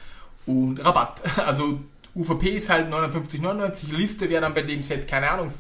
und 0.47 0.85
Rabatt. 0.85 1.21
Also 1.37 1.79
UVP 2.15 2.51
ist 2.51 2.71
halt 2.71 2.93
59,99, 2.93 3.93
Liste 3.93 4.29
wäre 4.29 4.43
dann 4.43 4.55
bei 4.55 4.63
dem 4.63 4.83
Set, 4.83 5.07
keine 5.09 5.31
Ahnung, 5.31 5.53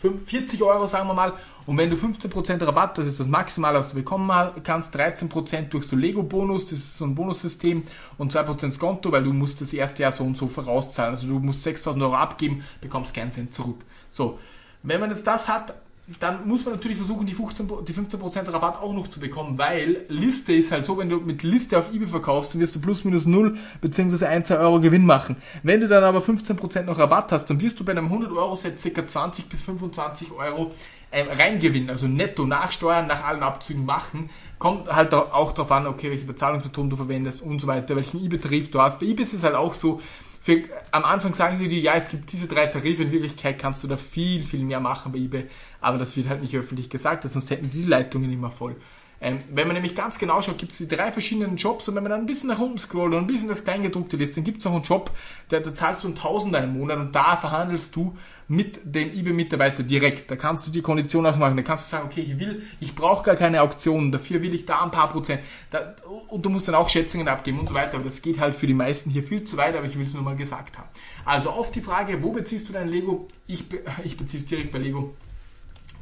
40 0.00 0.62
Euro, 0.62 0.86
sagen 0.86 1.08
wir 1.08 1.14
mal. 1.14 1.32
Und 1.66 1.76
wenn 1.76 1.90
du 1.90 1.96
15% 1.96 2.64
Rabatt, 2.64 2.98
das 2.98 3.06
ist 3.06 3.18
das 3.18 3.26
Maximale, 3.26 3.78
was 3.78 3.90
du 3.90 3.96
bekommen 3.96 4.30
kannst, 4.62 4.94
13% 4.94 5.68
durch 5.70 5.86
so 5.86 5.96
Lego-Bonus, 5.96 6.66
das 6.66 6.78
ist 6.78 6.96
so 6.96 7.04
ein 7.04 7.14
Bonussystem, 7.14 7.82
und 8.16 8.32
2% 8.32 8.72
Skonto, 8.72 9.10
weil 9.10 9.24
du 9.24 9.32
musst 9.32 9.60
das 9.60 9.72
erste 9.72 10.02
Jahr 10.02 10.12
so 10.12 10.24
und 10.24 10.36
so 10.36 10.46
vorauszahlen. 10.46 11.14
Also 11.14 11.26
du 11.26 11.40
musst 11.40 11.64
6000 11.64 12.02
Euro 12.04 12.14
abgeben, 12.14 12.64
bekommst 12.80 13.12
keinen 13.12 13.32
Cent 13.32 13.52
zurück. 13.52 13.84
So, 14.10 14.38
wenn 14.82 15.00
man 15.00 15.10
jetzt 15.10 15.26
das 15.26 15.48
hat, 15.48 15.74
dann 16.20 16.48
muss 16.48 16.64
man 16.64 16.74
natürlich 16.74 16.96
versuchen, 16.96 17.26
die 17.26 17.34
15%, 17.34 17.84
die 17.84 17.92
15% 17.92 18.50
Rabatt 18.50 18.80
auch 18.80 18.94
noch 18.94 19.08
zu 19.08 19.20
bekommen, 19.20 19.58
weil 19.58 20.06
Liste 20.08 20.54
ist 20.54 20.72
halt 20.72 20.86
so, 20.86 20.96
wenn 20.96 21.10
du 21.10 21.18
mit 21.18 21.42
Liste 21.42 21.76
auf 21.78 21.92
eBay 21.92 22.08
verkaufst, 22.08 22.54
dann 22.54 22.62
wirst 22.62 22.74
du 22.74 22.80
plus 22.80 23.04
minus 23.04 23.26
0 23.26 23.58
bzw. 23.82 24.24
1, 24.24 24.48
2 24.48 24.56
Euro 24.56 24.80
Gewinn 24.80 25.04
machen. 25.04 25.36
Wenn 25.62 25.82
du 25.82 25.88
dann 25.88 26.04
aber 26.04 26.20
15% 26.20 26.84
noch 26.84 26.98
Rabatt 26.98 27.32
hast, 27.32 27.50
dann 27.50 27.60
wirst 27.60 27.78
du 27.78 27.84
bei 27.84 27.92
einem 27.92 28.06
100 28.06 28.32
Euro 28.32 28.56
Set 28.56 28.82
ca. 28.94 29.06
20 29.06 29.50
bis 29.50 29.60
25 29.62 30.32
Euro 30.32 30.72
ähm, 31.12 31.28
reingewinnen, 31.28 31.90
also 31.90 32.06
netto 32.06 32.46
nachsteuern, 32.46 33.06
nach 33.06 33.24
allen 33.24 33.42
Abzügen 33.42 33.84
machen. 33.84 34.30
Kommt 34.58 34.88
halt 34.88 35.12
auch 35.12 35.52
darauf 35.52 35.72
an, 35.72 35.86
okay, 35.86 36.10
welche 36.10 36.24
Bezahlungsmethoden 36.24 36.88
du 36.88 36.96
verwendest 36.96 37.42
und 37.42 37.60
so 37.60 37.66
weiter, 37.66 37.96
welchen 37.96 38.24
eBay-Tarif 38.24 38.70
du 38.70 38.80
hast. 38.80 38.98
Bei 38.98 39.06
eBay 39.06 39.24
ist 39.24 39.34
es 39.34 39.44
halt 39.44 39.54
auch 39.54 39.74
so, 39.74 40.00
für, 40.48 40.62
am 40.92 41.04
Anfang 41.04 41.34
sagen 41.34 41.58
sie 41.58 41.68
dir, 41.68 41.78
ja, 41.78 41.94
es 41.94 42.08
gibt 42.08 42.32
diese 42.32 42.48
drei 42.48 42.68
Tarife, 42.68 43.02
in 43.02 43.12
Wirklichkeit 43.12 43.58
kannst 43.58 43.84
du 43.84 43.88
da 43.88 43.98
viel, 43.98 44.42
viel 44.42 44.64
mehr 44.64 44.80
machen 44.80 45.12
bei 45.12 45.18
eBay, 45.18 45.44
aber 45.82 45.98
das 45.98 46.16
wird 46.16 46.26
halt 46.26 46.40
nicht 46.40 46.56
öffentlich 46.56 46.88
gesagt, 46.88 47.28
sonst 47.28 47.50
hätten 47.50 47.68
die 47.68 47.84
Leitungen 47.84 48.32
immer 48.32 48.50
voll. 48.50 48.74
Ähm, 49.20 49.42
wenn 49.50 49.66
man 49.66 49.74
nämlich 49.74 49.96
ganz 49.96 50.18
genau 50.18 50.40
schaut, 50.42 50.58
gibt 50.58 50.72
es 50.72 50.78
die 50.78 50.86
drei 50.86 51.10
verschiedenen 51.10 51.56
Jobs 51.56 51.88
und 51.88 51.96
wenn 51.96 52.04
man 52.04 52.10
dann 52.10 52.20
ein 52.20 52.26
bisschen 52.26 52.48
nach 52.48 52.60
unten 52.60 52.78
scrollt 52.78 53.12
und 53.12 53.20
ein 53.20 53.26
bisschen 53.26 53.48
das 53.48 53.64
Kleingedruckte 53.64 54.16
liest, 54.16 54.36
dann 54.36 54.44
gibt 54.44 54.58
es 54.58 54.64
noch 54.64 54.74
einen 54.74 54.84
Job, 54.84 55.10
da, 55.48 55.58
da 55.58 55.74
zahlst 55.74 56.04
du 56.04 56.08
einen 56.08 56.16
Tausender 56.16 56.62
im 56.62 56.74
Monat 56.74 56.98
und 56.98 57.14
da 57.14 57.36
verhandelst 57.36 57.96
du 57.96 58.16
mit 58.48 58.80
dem 58.82 59.12
eBay-Mitarbeiter 59.12 59.82
direkt. 59.82 60.30
Da 60.30 60.36
kannst 60.36 60.66
du 60.66 60.70
die 60.70 60.80
Kondition 60.80 61.26
ausmachen. 61.26 61.56
Da 61.56 61.62
kannst 61.62 61.86
du 61.86 61.96
sagen, 61.96 62.08
okay, 62.10 62.22
ich 62.22 62.38
will, 62.38 62.62
ich 62.80 62.94
brauche 62.94 63.22
gar 63.22 63.36
keine 63.36 63.60
Auktionen, 63.60 64.10
dafür 64.10 64.40
will 64.40 64.54
ich 64.54 64.64
da 64.64 64.82
ein 64.82 64.90
paar 64.90 65.10
Prozent. 65.10 65.42
Da, 65.70 65.94
und 66.28 66.44
du 66.44 66.48
musst 66.48 66.66
dann 66.66 66.74
auch 66.74 66.88
Schätzungen 66.88 67.28
abgeben 67.28 67.60
und 67.60 67.68
so 67.68 67.74
weiter. 67.74 67.96
Aber 67.96 68.04
das 68.04 68.22
geht 68.22 68.40
halt 68.40 68.54
für 68.54 68.66
die 68.66 68.74
meisten 68.74 69.10
hier 69.10 69.22
viel 69.22 69.44
zu 69.44 69.58
weit, 69.58 69.76
aber 69.76 69.86
ich 69.86 69.98
will 69.98 70.04
es 70.04 70.14
nur 70.14 70.22
mal 70.22 70.36
gesagt 70.36 70.78
haben. 70.78 70.88
Also 71.26 71.52
oft 71.52 71.74
die 71.74 71.82
Frage, 71.82 72.22
wo 72.22 72.32
beziehst 72.32 72.68
du 72.68 72.72
dein 72.72 72.88
Lego? 72.88 73.28
Ich, 73.46 73.64
ich 74.04 74.16
beziehe 74.16 74.42
es 74.42 74.48
direkt 74.48 74.72
bei 74.72 74.78
Lego. 74.78 75.14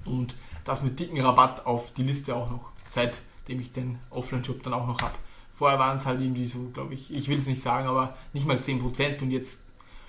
Und 0.05 0.37
das 0.65 0.83
mit 0.83 1.01
dicken 1.01 1.21
Rabatt 1.21 1.67
auf 1.67 1.93
die 1.95 2.05
Liste 2.05 2.37
auch 2.37 2.49
noch 2.49 2.76
seitdem 2.87 3.61
ich 3.61 3.73
den 3.73 3.99
Offline-Shop 4.11 4.63
dann 4.63 4.73
auch 4.73 4.87
noch 4.87 5.01
habe. 5.03 5.15
Vorher 5.53 5.79
waren 5.79 5.99
es 5.99 6.07
halt 6.07 6.21
irgendwie 6.21 6.47
so, 6.47 6.71
glaube 6.71 6.95
ich, 6.95 7.13
ich 7.13 7.29
will 7.29 7.39
es 7.39 7.47
nicht 7.47 7.63
sagen, 7.63 7.89
aber 7.89 8.17
nicht 8.33 8.47
mal 8.47 8.59
10% 8.59 9.23
und 9.23 9.31
jetzt 9.31 9.63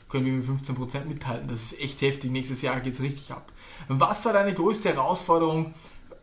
können 0.09 0.25
wir 0.25 0.33
mit 0.33 0.45
15% 0.45 1.05
mithalten. 1.05 1.47
Das 1.47 1.61
ist 1.61 1.79
echt 1.79 2.01
heftig. 2.01 2.31
Nächstes 2.31 2.61
Jahr 2.61 2.79
geht 2.79 2.93
es 2.93 3.01
richtig 3.01 3.31
ab. 3.31 3.51
Was 3.87 4.25
war 4.25 4.33
deine 4.33 4.53
größte 4.53 4.89
Herausforderung 4.89 5.73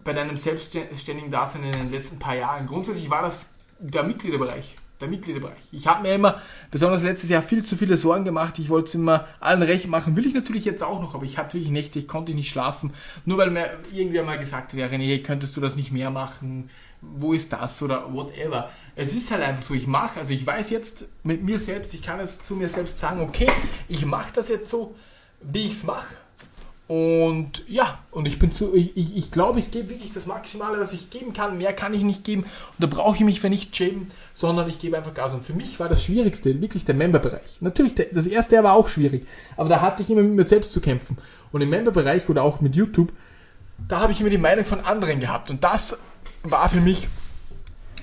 bei 0.03 0.13
deinem 0.13 0.37
selbstständigen 0.37 1.31
Dasein 1.31 1.65
in 1.65 1.73
den 1.73 1.91
letzten 1.91 2.19
paar 2.19 2.35
Jahren? 2.35 2.67
Grundsätzlich 2.67 3.11
war 3.11 3.23
das 3.23 3.55
der 3.79 4.03
Mitgliederbereich 4.03 4.77
der 5.05 5.11
Mitgliederbereich. 5.11 5.59
Ich 5.73 5.87
habe 5.87 6.03
mir 6.03 6.15
immer, 6.15 6.41
besonders 6.71 7.03
letztes 7.03 7.31
Jahr, 7.31 7.43
viel 7.43 7.63
zu 7.63 7.77
viele 7.77 7.97
Sorgen 7.97 8.25
gemacht. 8.25 8.59
Ich 8.59 8.69
wollte 8.69 8.89
es 8.89 8.95
immer 8.95 9.27
allen 9.41 9.63
recht 9.63 9.87
machen. 9.87 10.17
Will 10.17 10.27
ich 10.27 10.35
natürlich 10.35 10.65
jetzt 10.65 10.83
auch 10.83 11.01
noch, 11.01 11.15
aber 11.15 11.25
ich 11.25 11.39
hatte 11.39 11.55
wirklich 11.55 11.71
Nächte, 11.71 11.99
ich 11.99 12.09
konnte 12.09 12.35
nicht 12.35 12.51
schlafen. 12.51 12.93
Nur 13.25 13.39
weil 13.39 13.51
mir 13.51 13.71
irgendwer 13.93 14.25
mal 14.25 14.39
gesagt 14.39 14.73
ja 14.73 14.87
René, 14.87 15.23
könntest 15.23 15.57
du 15.57 15.61
das 15.61 15.77
nicht 15.77 15.93
mehr 15.93 16.11
machen? 16.11 16.71
Wo 17.01 17.35
ist 17.35 17.53
das? 17.53 17.83
Oder 17.83 18.13
whatever. 18.13 18.71
Es 18.97 19.15
ist 19.15 19.31
halt 19.31 19.43
einfach 19.43 19.63
so, 19.63 19.75
ich 19.75 19.87
mache, 19.87 20.21
also 20.21 20.33
ich 20.33 20.47
weiß 20.47 20.71
jetzt 20.71 21.07
mit 21.23 21.43
mir 21.43 21.59
selbst, 21.59 21.93
ich 21.95 22.03
kann 22.03 22.19
es 22.21 22.41
zu 22.41 22.57
mir 22.57 22.69
selbst 22.69 22.99
sagen, 22.99 23.21
okay, 23.21 23.51
ich 23.89 24.07
mache 24.07 24.33
das 24.35 24.49
jetzt 24.49 24.71
so, 24.71 24.95
wie 25.43 25.67
ich 25.67 25.73
es 25.73 25.85
mache. 25.85 26.15
Und 26.87 27.65
ja, 27.67 27.99
und 28.11 28.27
ich 28.27 28.39
bin 28.39 28.53
zu, 28.53 28.75
ich, 28.75 28.95
ich, 28.97 29.17
ich 29.17 29.31
glaube, 29.31 29.59
ich 29.59 29.71
gebe 29.71 29.89
wirklich 29.89 30.13
das 30.13 30.27
Maximale, 30.27 30.79
was 30.79 30.93
ich 30.93 31.09
geben 31.09 31.33
kann. 31.33 31.57
Mehr 31.57 31.73
kann 31.73 31.95
ich 31.95 32.03
nicht 32.03 32.25
geben. 32.25 32.43
Und 32.43 32.51
da 32.79 32.87
brauche 32.87 33.17
ich 33.17 33.23
mich 33.23 33.41
für 33.41 33.49
nicht 33.49 33.75
schämen, 33.75 34.11
sondern 34.35 34.69
ich 34.69 34.79
gebe 34.79 34.97
einfach 34.97 35.15
Gas. 35.15 35.33
Und 35.33 35.43
für 35.43 35.55
mich 35.55 35.79
war 35.81 35.89
das 35.89 36.03
Schwierigste 36.03 36.61
wirklich 36.61 36.85
der 36.85 36.95
Memberbereich. 36.95 37.59
Natürlich, 37.61 37.95
das 37.95 38.27
erste 38.27 38.63
war 38.63 38.75
auch 38.75 38.89
schwierig, 38.89 39.27
aber 39.57 39.69
da 39.69 39.81
hatte 39.81 40.03
ich 40.03 40.11
immer 40.11 40.23
mit 40.23 40.35
mir 40.35 40.45
selbst 40.45 40.73
zu 40.73 40.81
kämpfen. 40.81 41.17
Und 41.53 41.61
im 41.61 41.71
Memberbereich 41.71 42.29
oder 42.29 42.43
auch 42.43 42.61
mit 42.61 42.75
YouTube, 42.75 43.13
da 43.89 44.01
habe 44.01 44.13
ich 44.13 44.21
immer 44.21 44.31
die 44.31 44.39
Meinung 44.39 44.65
von 44.65 44.81
anderen 44.81 45.21
gehabt. 45.21 45.51
Und 45.51 45.63
das 45.63 45.97
war 46.43 46.69
für 46.69 46.81
mich 46.81 47.09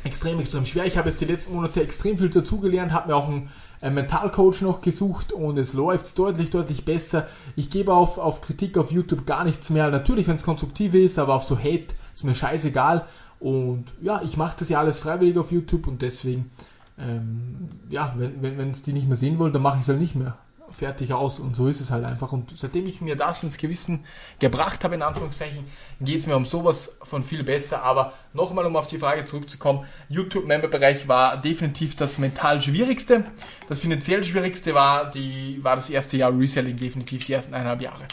extrem, 0.04 0.40
extrem 0.40 0.66
schwer. 0.66 0.86
Ich 0.86 0.98
habe 0.98 1.10
jetzt 1.10 1.22
die 1.22 1.26
letzten 1.26 1.54
Monate 1.54 1.84
extrem 1.84 2.18
viel 2.18 2.30
dazugelernt, 2.30 2.94
habe 2.94 3.10
mir 3.10 3.16
auch 3.16 3.28
einen, 3.28 3.50
einen 3.82 3.96
Mentalcoach 3.96 4.62
noch 4.62 4.82
gesucht 4.82 5.34
und 5.34 5.58
es 5.58 5.74
läuft 5.74 6.18
deutlich, 6.18 6.50
deutlich 6.50 6.86
besser. 6.86 7.28
Ich 7.56 7.70
gebe 7.70 7.94
auf, 7.94 8.18
auf 8.18 8.42
Kritik 8.42 8.78
auf 8.78 8.92
YouTube 8.92 9.26
gar 9.26 9.44
nichts 9.44 9.70
mehr. 9.70 9.90
Natürlich, 9.90 10.28
wenn 10.28 10.36
es 10.36 10.44
konstruktiv 10.44 10.94
ist, 10.94 11.20
aber 11.20 11.36
auf 11.36 11.44
so 11.44 11.58
Hate 11.58 11.88
ist 12.14 12.24
mir 12.24 12.36
scheißegal. 12.36 13.06
Und 13.42 13.86
ja, 14.02 14.22
ich 14.24 14.38
mache 14.38 14.56
das 14.60 14.70
ja 14.70 14.80
alles 14.80 15.00
freiwillig 15.00 15.36
auf 15.36 15.52
YouTube 15.52 15.88
und 15.88 16.04
deswegen, 16.04 16.52
ähm, 17.00 17.70
ja, 17.90 18.14
wenn 18.16 18.46
es 18.46 18.58
wenn, 18.58 18.74
die 18.86 18.94
nicht 18.94 19.08
mehr 19.08 19.18
sehen 19.18 19.40
wollen, 19.40 19.52
dann 19.52 19.64
mache 19.64 19.78
ich 19.78 19.82
es 19.82 19.90
halt 19.90 20.00
nicht 20.00 20.16
mehr 20.16 20.38
fertig 20.72 21.12
aus 21.12 21.40
und 21.40 21.56
so 21.56 21.68
ist 21.68 21.82
es 21.82 21.90
halt 21.90 22.06
einfach. 22.06 22.32
Und 22.32 22.54
seitdem 22.56 22.86
ich 22.86 23.02
mir 23.02 23.16
das 23.16 23.42
ins 23.42 23.58
Gewissen 23.58 24.06
gebracht 24.38 24.84
habe, 24.84 24.94
in 24.94 25.02
Anführungszeichen, 25.02 25.66
geht 26.00 26.20
es 26.20 26.28
mir 26.28 26.36
um 26.36 26.46
sowas 26.46 26.98
von 27.04 27.24
viel 27.24 27.44
besser. 27.44 27.84
Aber 27.84 28.14
nochmal, 28.34 28.66
um 28.66 28.76
auf 28.76 28.88
die 28.88 29.00
Frage 29.00 29.26
zurückzukommen, 29.26 29.86
YouTube-Member-Bereich 30.10 31.08
war 31.08 31.42
definitiv 31.42 31.96
das 31.96 32.20
mental 32.20 32.62
schwierigste. 32.62 33.24
Das 33.68 33.80
finanziell 33.80 34.24
schwierigste 34.24 34.76
war, 34.76 35.10
die, 35.10 35.60
war 35.64 35.76
das 35.76 35.90
erste 35.90 36.16
Jahr 36.16 36.38
Reselling, 36.38 36.78
definitiv 36.78 37.26
die 37.26 37.34
ersten 37.34 37.56
eineinhalb 37.56 37.82
Jahre. 37.82 38.04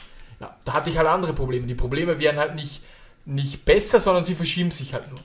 Ja, 0.40 0.56
da 0.64 0.72
hatte 0.72 0.88
ich 0.88 0.96
halt 0.96 1.06
andere 1.06 1.34
Probleme. 1.34 1.66
Die 1.66 1.74
Probleme 1.74 2.18
wären 2.18 2.38
halt 2.38 2.54
nicht, 2.54 2.82
nicht 3.28 3.64
besser, 3.64 4.00
sondern 4.00 4.24
sie 4.24 4.34
verschieben 4.34 4.70
sich 4.70 4.94
halt 4.94 5.10
nur. 5.10 5.20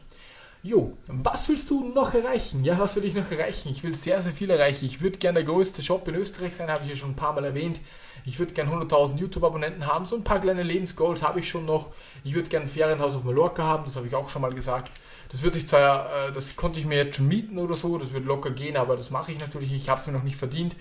Jo, 0.66 0.98
was 1.08 1.50
willst 1.50 1.70
du 1.70 1.90
noch 1.90 2.14
erreichen? 2.14 2.64
Ja, 2.64 2.80
was 2.80 2.96
will 2.96 3.04
ich 3.04 3.14
noch 3.14 3.30
erreichen? 3.30 3.70
Ich 3.70 3.84
will 3.84 3.96
sehr, 3.96 4.22
sehr 4.22 4.32
viel 4.32 4.50
erreichen. 4.50 4.86
Ich 4.86 5.02
würde 5.02 5.20
gerne 5.20 5.44
der 5.44 5.54
größte 5.54 5.84
Shop 5.84 6.08
in 6.08 6.16
Österreich 6.16 6.56
sein, 6.56 6.70
habe 6.70 6.84
ich 6.86 6.90
ja 6.90 6.96
schon 6.96 7.12
ein 7.12 7.16
paar 7.18 7.34
Mal 7.34 7.44
erwähnt. 7.44 7.82
Ich 8.26 8.40
würde 8.40 8.54
gerne 8.54 8.72
100.000 8.72 9.18
YouTube-Abonnenten 9.18 9.86
haben. 9.86 10.06
So 10.06 10.16
ein 10.16 10.24
paar 10.24 10.40
kleine 10.40 10.64
Lebensgoals 10.64 11.22
habe 11.22 11.40
ich 11.40 11.50
schon 11.50 11.66
noch. 11.66 11.90
Ich 12.24 12.34
würde 12.34 12.48
gerne 12.48 12.68
ein 12.68 12.70
Ferienhaus 12.70 13.16
auf 13.16 13.26
Mallorca 13.26 13.64
haben, 13.64 13.84
das 13.84 13.98
habe 13.98 14.08
ich 14.08 14.16
auch 14.16 14.30
schon 14.30 14.42
mal 14.42 14.54
gesagt. 14.54 14.94
Das 15.30 15.42
wird 15.42 15.54
sich 15.54 15.68
zwar, 15.68 16.30
äh, 16.30 16.32
das 16.32 16.56
konnte 16.56 16.80
ich 16.80 16.86
mir 16.86 16.96
jetzt 16.96 17.18
schon 17.18 17.28
mieten 17.28 17.58
oder 17.58 17.74
so, 17.74 17.98
das 17.98 18.14
wird 18.14 18.24
locker 18.24 18.52
gehen, 18.52 18.78
aber 18.78 18.96
das 18.96 19.12
mache 19.12 19.34
ich 19.34 19.40
natürlich. 19.40 19.74
Ich 19.74 19.90
habe 19.90 20.00
es 20.00 20.08
mir 20.08 20.14
noch 20.14 20.24
nicht 20.24 20.38
verdient. 20.38 20.76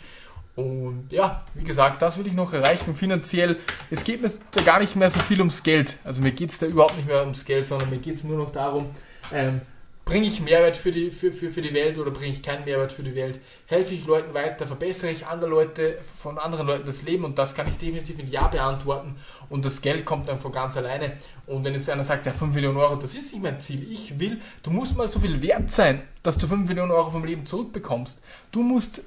Und 0.55 1.07
ja, 1.11 1.45
wie 1.55 1.65
gesagt, 1.65 2.03
das 2.03 2.19
will 2.19 2.27
ich 2.27 2.35
noch 2.35 2.53
erreichen. 2.53 2.95
Finanziell, 2.95 3.59
es 3.91 4.05
geht 4.05 4.21
mir 4.21 4.31
da 4.51 4.63
gar 4.63 4.81
nicht 4.81 4.97
mehr 4.97 5.09
so 5.09 5.19
viel 5.21 5.39
ums 5.39 5.63
Geld. 5.63 5.97
Also 6.05 6.21
mir 6.21 6.33
geht 6.33 6.51
es 6.51 6.59
da 6.59 6.67
überhaupt 6.67 6.97
nicht 6.97 7.09
mehr 7.09 7.21
ums 7.21 7.45
Geld, 7.45 7.67
sondern 7.67 7.89
mir 7.89 7.99
geht 7.99 8.17
es 8.17 8.25
nur 8.25 8.37
noch 8.37 8.53
darum, 8.53 8.91
ähm, 9.33 9.63
bringe 10.05 10.27
ich 10.27 10.41
Mehrwert 10.41 10.77
für 10.77 10.93
die, 10.93 11.11
für, 11.11 11.33
für, 11.33 11.51
für 11.51 11.63
die 11.63 11.73
Welt 11.73 11.97
oder 11.97 12.11
bringe 12.11 12.33
ich 12.33 12.43
keinen 12.43 12.65
Mehrwert 12.65 12.93
für 12.93 13.03
die 13.03 13.15
Welt? 13.15 13.41
Helfe 13.67 13.95
ich 13.95 14.05
Leuten 14.05 14.35
weiter? 14.35 14.67
Verbessere 14.67 15.11
ich 15.11 15.27
andere 15.27 15.49
Leute, 15.49 15.99
von 16.21 16.39
anderen 16.39 16.67
Leuten 16.67 16.85
das 16.85 17.03
Leben? 17.03 17.25
Und 17.25 17.39
das 17.39 17.55
kann 17.55 17.69
ich 17.69 17.79
definitiv 17.79 18.17
mit 18.19 18.29
Ja 18.29 18.49
beantworten. 18.49 19.17
Und 19.49 19.65
das 19.65 19.81
Geld 19.81 20.05
kommt 20.05 20.29
dann 20.29 20.39
von 20.39 20.53
ganz 20.53 20.77
alleine. 20.77 21.17
Und 21.47 21.65
wenn 21.65 21.73
jetzt 21.73 21.89
einer 21.89 22.05
sagt, 22.05 22.27
ja, 22.27 22.33
5 22.33 22.55
Millionen 22.55 22.77
Euro, 22.77 22.97
das 22.97 23.15
ist 23.15 23.33
nicht 23.33 23.43
mein 23.43 23.61
Ziel. 23.61 23.91
Ich 23.91 24.19
will, 24.19 24.41
du 24.63 24.71
musst 24.71 24.97
mal 24.97 25.09
so 25.09 25.21
viel 25.21 25.41
wert 25.41 25.71
sein, 25.71 26.03
dass 26.23 26.37
du 26.37 26.47
5 26.47 26.69
Millionen 26.69 26.91
Euro 26.91 27.11
vom 27.11 27.25
Leben 27.25 27.47
zurückbekommst. 27.47 28.21
Du 28.51 28.63
musst 28.63 29.03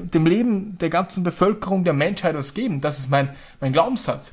dem 0.00 0.26
Leben 0.26 0.78
der 0.78 0.90
ganzen 0.90 1.24
Bevölkerung 1.24 1.84
der 1.84 1.92
Menschheit 1.92 2.34
was 2.34 2.54
geben. 2.54 2.80
Das 2.80 2.98
ist 2.98 3.10
mein, 3.10 3.34
mein 3.60 3.72
Glaubenssatz. 3.72 4.32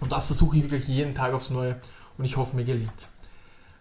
Und 0.00 0.12
das 0.12 0.26
versuche 0.26 0.58
ich 0.58 0.64
wirklich 0.64 0.88
jeden 0.88 1.14
Tag 1.14 1.32
aufs 1.32 1.50
Neue 1.50 1.76
und 2.18 2.24
ich 2.24 2.36
hoffe, 2.36 2.56
mir 2.56 2.64
gelingt. 2.64 3.08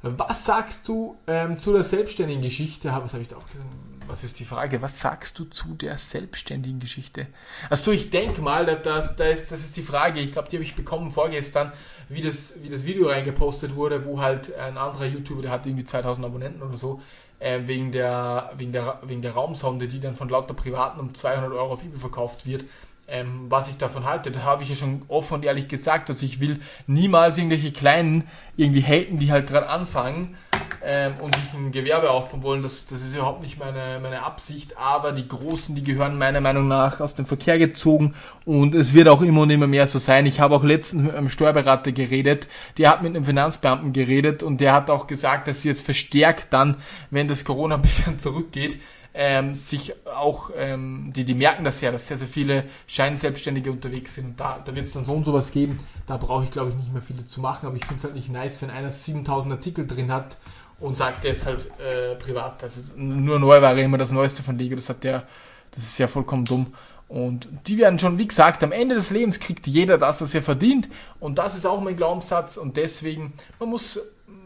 Was 0.01 0.45
sagst 0.45 0.88
du 0.89 1.15
ähm, 1.27 1.59
zu 1.59 1.71
der 1.71 1.83
selbstständigen 1.83 2.43
Geschichte? 2.43 2.89
Was 2.89 3.13
habe 3.13 3.21
ich 3.21 3.29
da 3.29 3.38
auch 3.38 3.45
gesagt? 3.45 3.69
Was 4.05 4.25
ist 4.25 4.38
die 4.38 4.43
Frage? 4.45 4.81
Was 4.81 5.00
sagst 5.00 5.39
du 5.39 5.45
zu 5.45 5.75
der 5.75 5.97
selbstständigen 5.97 6.81
Geschichte? 6.81 7.27
Achso, 7.69 7.91
ich 7.91 8.09
denke 8.09 8.41
mal, 8.41 8.65
das, 8.65 9.15
das, 9.15 9.41
ist, 9.41 9.51
das 9.53 9.62
ist 9.62 9.77
die 9.77 9.81
Frage. 9.81 10.19
Ich 10.19 10.33
glaube, 10.33 10.50
die 10.50 10.57
habe 10.57 10.63
ich 10.65 10.75
bekommen 10.75 11.09
vorgestern, 11.09 11.71
wie 12.09 12.21
das, 12.21 12.62
wie 12.62 12.69
das 12.69 12.83
Video 12.83 13.07
reingepostet 13.07 13.75
wurde, 13.75 14.03
wo 14.03 14.19
halt 14.19 14.53
ein 14.55 14.77
anderer 14.77 15.05
YouTuber, 15.05 15.41
der 15.41 15.51
hat 15.51 15.65
irgendwie 15.65 15.85
2000 15.85 16.25
Abonnenten 16.25 16.62
oder 16.62 16.75
so, 16.75 17.01
äh, 17.43 17.67
wegen, 17.67 17.91
der, 17.91 18.51
wegen, 18.57 18.71
der, 18.71 19.00
wegen 19.03 19.21
der 19.21 19.33
Raumsonde, 19.33 19.88
die 19.88 20.00
dann 20.00 20.15
von 20.15 20.29
lauter 20.29 20.53
Privaten 20.53 21.00
um 21.00 21.13
200 21.13 21.51
Euro 21.51 21.73
auf 21.73 21.83
eBay 21.83 22.00
verkauft 22.00 22.45
wird, 22.45 22.63
ähm, 23.07 23.45
was 23.50 23.69
ich 23.69 23.77
davon 23.77 24.05
halte. 24.05 24.31
Da 24.31 24.43
habe 24.43 24.63
ich 24.63 24.69
ja 24.69 24.75
schon 24.75 25.03
offen 25.07 25.35
und 25.35 25.45
ehrlich 25.45 25.67
gesagt, 25.67 26.09
dass 26.09 26.21
ich 26.21 26.39
will 26.39 26.59
niemals 26.88 27.38
irgendwelche 27.38 27.71
Kleinen 27.71 28.27
irgendwie 28.55 28.83
haten, 28.83 29.19
die 29.19 29.31
halt 29.31 29.47
gerade 29.47 29.69
anfangen 29.69 30.38
ähm, 30.84 31.13
und 31.20 31.36
sich 31.36 31.43
ein 31.53 31.72
Gewerbe 31.72 32.10
aufbauen 32.10 32.43
wollen. 32.43 32.63
Das, 32.63 32.86
das 32.86 33.01
ist 33.01 33.13
überhaupt 33.13 33.41
nicht 33.41 33.60
meine, 33.60 34.00
meine 34.01 34.24
Absicht. 34.24 34.77
Aber 34.77 35.12
die 35.12 35.27
Großen, 35.27 35.75
die 35.75 35.84
gehören 35.84 36.17
meiner 36.17 36.41
Meinung 36.41 36.67
nach 36.67 37.00
aus 37.00 37.15
dem 37.15 37.25
Verkehr 37.25 37.58
gezogen 37.58 38.13
und 38.46 38.75
es 38.75 38.93
wird 38.93 39.08
auch 39.08 39.22
immer 39.22 39.41
und 39.41 39.50
immer 39.50 39.67
mehr 39.67 39.88
so 39.88 40.00
sein. 40.00 40.25
Ich 40.25 40.39
habe 40.39 40.55
auch 40.55 40.63
letztens 40.63 41.03
mit 41.03 41.15
einem 41.15 41.29
Steuerberater 41.29 41.91
geredet, 41.91 42.48
der 42.77 42.89
hat 42.89 43.03
mit 43.03 43.15
einem 43.15 43.25
Finanzbeamten 43.25 43.93
geredet 43.93 44.43
und 44.43 44.60
der 44.62 44.74
hat 44.74 44.89
auch 44.89 45.08
gesagt, 45.08 45.48
dass 45.48 45.62
sie 45.62 45.70
jetzt 45.70 45.86
verstärkt 45.86 46.48
dann, 46.51 46.77
wenn 47.12 47.27
das 47.27 47.46
Corona 47.46 47.75
ein 47.75 47.82
bisschen 47.82 48.20
zurückgeht, 48.20 48.79
ähm, 49.13 49.53
sich 49.53 49.93
auch, 50.08 50.50
ähm, 50.55 51.12
die, 51.15 51.24
die 51.24 51.36
merken 51.36 51.63
das 51.63 51.82
ja, 51.82 51.91
dass 51.91 52.08
sehr, 52.08 52.17
sehr 52.17 52.27
viele 52.27 52.65
Scheinselbstständige 52.88 53.72
unterwegs 53.72 54.15
sind. 54.15 54.25
Und 54.25 54.39
da, 54.39 54.60
da 54.63 54.75
wird 54.75 54.88
es 54.88 54.93
dann 54.93 55.05
so 55.05 55.13
und 55.13 55.24
sowas 55.24 55.51
geben. 55.51 55.79
Da 56.08 56.17
brauche 56.17 56.46
ich, 56.46 56.51
glaube 56.51 56.72
ich, 56.72 56.75
nicht 56.75 56.91
mehr 56.91 57.01
viele 57.01 57.24
zu 57.25 57.39
machen. 57.39 57.67
Aber 57.67 57.75
ich 57.75 57.86
finde 57.86 58.00
es 58.00 58.03
halt 58.03 58.15
nicht 58.15 58.29
nice, 58.29 58.62
wenn 58.62 58.72
einer 58.72 58.91
7000 58.91 59.53
Artikel 59.53 59.86
drin 59.86 60.12
hat 60.12 60.38
und 60.79 60.98
sagt, 60.98 61.24
der 61.24 61.32
ist 61.32 61.46
halt 61.46 61.72
äh, 61.79 62.15
privat. 62.15 62.63
Also 62.63 62.82
nur 62.96 63.39
Neuware 63.39 63.82
immer 63.82 63.98
das 63.98 64.12
Neueste 64.12 64.41
von 64.41 64.58
Lego. 64.58 64.75
Das 64.75 64.89
hat 64.89 65.03
der, 65.03 65.27
das 65.72 65.84
ist 65.84 65.98
ja 66.00 66.08
vollkommen 66.08 66.46
dumm. 66.46 66.74
Und 67.08 67.48
die 67.67 67.77
werden 67.77 68.00
schon, 68.00 68.17
wie 68.17 68.27
gesagt, 68.27 68.63
am 68.63 68.72
Ende 68.72 68.96
des 68.96 69.12
Lebens 69.12 69.39
kriegt 69.39 69.67
jeder 69.67 70.00
das, 70.00 70.22
was 70.22 70.34
er 70.34 70.41
verdient. 70.41 70.89
Und 71.20 71.38
das 71.38 71.55
ist 71.55 71.67
auch 71.67 71.79
mein 71.79 71.96
Glaubenssatz. 71.96 72.58
Und 72.58 72.77
deswegen, 72.77 73.34
man 73.60 73.70
muss, 73.70 74.00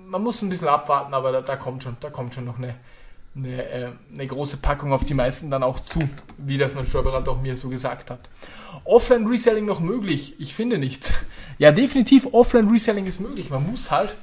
man 0.05 0.21
muss 0.21 0.41
ein 0.41 0.49
bisschen 0.49 0.67
abwarten, 0.67 1.13
aber 1.13 1.31
da, 1.31 1.41
da 1.41 1.55
kommt 1.55 1.83
schon, 1.83 1.95
da 2.01 2.09
kommt 2.09 2.33
schon 2.33 2.43
noch 2.43 2.57
eine, 2.57 2.75
eine, 3.37 3.63
äh, 3.63 3.89
eine 4.13 4.27
große 4.27 4.57
Packung 4.57 4.91
auf 4.91 5.05
die 5.05 5.13
meisten 5.13 5.51
dann 5.51 5.63
auch 5.63 5.79
zu, 5.79 5.99
wie 6.37 6.57
das 6.57 6.73
mein 6.73 6.85
Steuerberater 6.85 7.31
auch 7.31 7.41
mir 7.41 7.55
so 7.57 7.69
gesagt 7.69 8.09
hat. 8.09 8.19
Offline 8.83 9.27
Reselling 9.27 9.65
noch 9.65 9.79
möglich? 9.79 10.35
Ich 10.39 10.53
finde 10.53 10.77
nichts. 10.77 11.11
Ja, 11.57 11.71
definitiv 11.71 12.27
Offline 12.33 12.69
Reselling 12.69 13.05
ist 13.05 13.19
möglich. 13.19 13.49
Man 13.49 13.69
muss 13.69 13.91
halt 13.91 14.15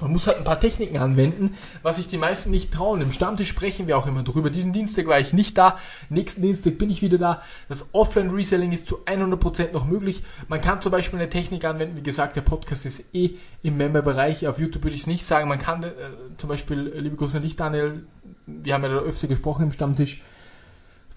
man 0.00 0.12
muss 0.12 0.26
halt 0.26 0.38
ein 0.38 0.44
paar 0.44 0.60
Techniken 0.60 0.98
anwenden, 0.98 1.54
was 1.82 1.96
sich 1.96 2.08
die 2.08 2.18
meisten 2.18 2.50
nicht 2.50 2.72
trauen. 2.72 3.00
Im 3.00 3.12
Stammtisch 3.12 3.48
sprechen 3.48 3.86
wir 3.86 3.96
auch 3.98 4.06
immer 4.06 4.22
drüber. 4.22 4.50
Diesen 4.50 4.72
Dienstag 4.72 5.06
war 5.06 5.20
ich 5.20 5.32
nicht 5.32 5.56
da. 5.58 5.78
Nächsten 6.08 6.42
Dienstag 6.42 6.78
bin 6.78 6.90
ich 6.90 7.02
wieder 7.02 7.18
da. 7.18 7.42
Das 7.68 7.88
Offline-Reselling 7.92 8.72
ist 8.72 8.86
zu 8.86 8.98
100% 9.04 9.72
noch 9.72 9.86
möglich. 9.86 10.22
Man 10.48 10.60
kann 10.60 10.80
zum 10.80 10.92
Beispiel 10.92 11.18
eine 11.18 11.30
Technik 11.30 11.64
anwenden. 11.64 11.96
Wie 11.96 12.02
gesagt, 12.02 12.36
der 12.36 12.42
Podcast 12.42 12.86
ist 12.86 13.14
eh 13.14 13.36
im 13.62 13.76
Member-Bereich. 13.76 14.46
Auf 14.46 14.58
YouTube 14.58 14.84
würde 14.84 14.94
ich 14.94 15.02
es 15.02 15.06
nicht 15.06 15.24
sagen. 15.24 15.48
Man 15.48 15.58
kann 15.58 15.82
äh, 15.82 15.92
zum 16.36 16.48
Beispiel, 16.48 16.92
äh, 16.94 17.00
liebe 17.00 17.16
Grüße 17.16 17.38
an 17.38 17.42
dich, 17.42 17.56
Daniel, 17.56 18.06
wir 18.46 18.74
haben 18.74 18.82
ja 18.82 18.88
da 18.88 18.96
öfter 18.96 19.28
gesprochen 19.28 19.64
im 19.64 19.72
Stammtisch, 19.72 20.22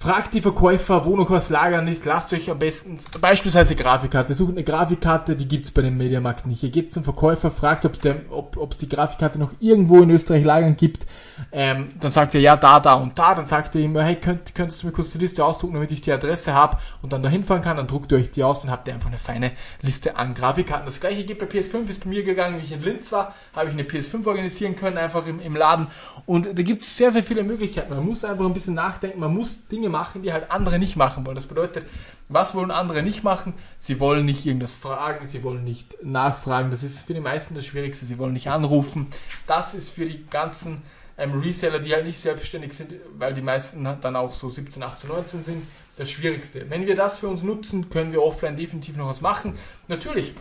Fragt 0.01 0.33
die 0.33 0.39
Verkäufer, 0.39 1.03
wo 1.03 1.17
noch 1.17 1.29
was 1.29 1.49
lagern 1.49 1.85
ist. 1.89 2.05
Lasst 2.05 2.31
euch 2.31 2.49
am 2.49 2.57
besten 2.57 2.97
beispielsweise 3.19 3.75
Grafikkarte. 3.75 4.33
Sucht 4.33 4.51
eine 4.51 4.63
Grafikkarte, 4.63 5.35
die 5.35 5.45
gibt's 5.45 5.71
bei 5.71 5.81
dem 5.81 5.97
Mediamarkt 5.97 6.47
nicht. 6.47 6.63
Ihr 6.63 6.69
geht 6.69 6.89
zum 6.89 7.03
Verkäufer, 7.03 7.51
fragt, 7.51 7.83
ob 7.83 7.97
es 8.01 8.15
ob, 8.29 8.77
die 8.77 8.87
Grafikkarte 8.87 9.37
noch 9.37 9.51
irgendwo 9.59 10.01
in 10.01 10.09
Österreich 10.09 10.45
lagern 10.45 10.77
gibt. 10.77 11.05
Ähm, 11.51 11.89
dann 11.99 12.11
sagt 12.11 12.33
er 12.33 12.39
ja, 12.39 12.55
da, 12.55 12.79
da 12.79 12.93
und 12.93 13.19
da. 13.19 13.35
Dann 13.35 13.45
sagt 13.45 13.75
er 13.75 13.81
ihm, 13.81 13.99
hey, 13.99 14.15
könnt, 14.15 14.55
könntest 14.55 14.81
du 14.83 14.87
mir 14.87 14.93
kurz 14.93 15.11
die 15.11 15.17
Liste 15.17 15.43
ausdrucken, 15.43 15.73
damit 15.73 15.91
ich 15.91 15.99
die 15.99 16.13
Adresse 16.13 16.53
habe 16.53 16.77
und 17.01 17.11
dann 17.11 17.21
da 17.21 17.27
hinfahren 17.27 17.61
kann. 17.61 17.75
Dann 17.75 17.87
druckt 17.87 18.13
ihr 18.13 18.19
euch 18.19 18.31
die 18.31 18.45
aus, 18.45 18.61
dann 18.61 18.71
habt 18.71 18.87
ihr 18.87 18.93
einfach 18.93 19.09
eine 19.09 19.17
feine 19.17 19.51
Liste 19.81 20.15
an 20.15 20.33
Grafikkarten. 20.33 20.85
Das 20.85 21.01
gleiche 21.01 21.25
geht 21.25 21.39
bei 21.39 21.45
PS5, 21.45 21.89
ist 21.89 22.05
bei 22.05 22.09
mir 22.09 22.23
gegangen, 22.23 22.61
wie 22.61 22.63
ich 22.63 22.71
in 22.71 22.83
Linz 22.83 23.11
war, 23.11 23.35
habe 23.53 23.67
ich 23.67 23.73
eine 23.73 23.83
PS5 23.83 24.25
organisieren 24.25 24.77
können, 24.77 24.97
einfach 24.97 25.27
im, 25.27 25.41
im 25.41 25.57
Laden. 25.57 25.87
Und 26.25 26.57
da 26.57 26.63
gibt's 26.63 26.95
sehr, 26.95 27.11
sehr 27.11 27.23
viele 27.23 27.43
Möglichkeiten. 27.43 27.93
Man 27.93 28.05
muss 28.05 28.23
einfach 28.23 28.45
ein 28.45 28.53
bisschen 28.53 28.75
nachdenken, 28.75 29.19
man 29.19 29.33
muss 29.33 29.67
Dinge 29.67 29.88
Dinge 29.89 29.97
machen, 29.97 30.21
die 30.21 30.31
halt 30.31 30.51
andere 30.51 30.79
nicht 30.79 30.95
machen 30.95 31.25
wollen. 31.25 31.35
Das 31.35 31.47
bedeutet, 31.47 31.85
was 32.29 32.55
wollen 32.55 32.71
andere 32.71 33.03
nicht 33.03 33.23
machen? 33.23 33.53
Sie 33.79 33.99
wollen 33.99 34.25
nicht 34.25 34.45
irgendwas 34.45 34.75
fragen, 34.75 35.25
sie 35.25 35.43
wollen 35.43 35.63
nicht 35.63 36.03
nachfragen. 36.03 36.71
Das 36.71 36.83
ist 36.83 37.05
für 37.05 37.13
die 37.13 37.19
meisten 37.19 37.55
das 37.55 37.65
Schwierigste. 37.65 38.05
Sie 38.05 38.17
wollen 38.17 38.33
nicht 38.33 38.49
anrufen. 38.49 39.07
Das 39.47 39.73
ist 39.73 39.91
für 39.91 40.05
die 40.05 40.25
ganzen 40.29 40.81
ähm, 41.17 41.39
Reseller, 41.39 41.79
die 41.79 41.93
halt 41.93 42.05
nicht 42.05 42.19
selbstständig 42.19 42.73
sind, 42.73 42.93
weil 43.17 43.33
die 43.33 43.41
meisten 43.41 43.87
dann 44.01 44.15
auch 44.15 44.33
so 44.33 44.49
17, 44.49 44.81
18, 44.81 45.09
19 45.09 45.43
sind, 45.43 45.67
das 45.97 46.09
Schwierigste. 46.09 46.69
Wenn 46.69 46.85
wir 46.85 46.95
das 46.95 47.19
für 47.19 47.27
uns 47.27 47.43
nutzen, 47.43 47.89
können 47.89 48.11
wir 48.11 48.21
offline 48.21 48.55
definitiv 48.55 48.95
noch 48.95 49.07
was 49.07 49.21
machen. 49.21 49.57
Natürlich, 49.87 50.33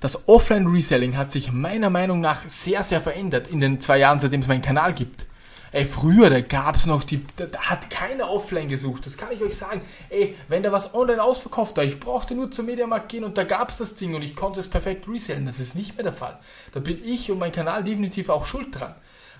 das 0.00 0.28
Offline-Reselling 0.28 1.16
hat 1.16 1.30
sich 1.30 1.52
meiner 1.52 1.88
Meinung 1.88 2.20
nach 2.20 2.48
sehr, 2.48 2.82
sehr 2.82 3.00
verändert 3.00 3.48
in 3.48 3.60
den 3.60 3.80
zwei 3.80 3.98
Jahren, 3.98 4.20
seitdem 4.20 4.42
es 4.42 4.48
meinen 4.48 4.62
Kanal 4.62 4.94
gibt. 4.94 5.26
Ey, 5.74 5.86
früher, 5.86 6.28
da 6.28 6.42
gab's 6.42 6.84
noch 6.84 7.02
die, 7.02 7.24
da, 7.36 7.46
da, 7.46 7.58
hat 7.62 7.88
keiner 7.88 8.30
offline 8.30 8.68
gesucht. 8.68 9.06
Das 9.06 9.16
kann 9.16 9.32
ich 9.32 9.40
euch 9.40 9.56
sagen. 9.56 9.80
Ey, 10.10 10.36
wenn 10.48 10.62
da 10.62 10.70
was 10.70 10.92
online 10.92 11.22
ausverkauft 11.22 11.78
war, 11.78 11.84
ich 11.84 11.98
brauchte 11.98 12.34
nur 12.34 12.50
zum 12.50 12.66
Mediamarkt 12.66 13.08
gehen 13.08 13.24
und 13.24 13.38
da 13.38 13.44
gab's 13.44 13.78
das 13.78 13.94
Ding 13.94 14.14
und 14.14 14.20
ich 14.20 14.36
konnte 14.36 14.60
es 14.60 14.68
perfekt 14.68 15.08
resellen. 15.08 15.46
Das 15.46 15.58
ist 15.58 15.74
nicht 15.74 15.96
mehr 15.96 16.04
der 16.04 16.12
Fall. 16.12 16.38
Da 16.72 16.80
bin 16.80 17.02
ich 17.02 17.30
und 17.30 17.38
mein 17.38 17.52
Kanal 17.52 17.84
definitiv 17.84 18.28
auch 18.28 18.44
schuld 18.44 18.78
dran. 18.78 18.94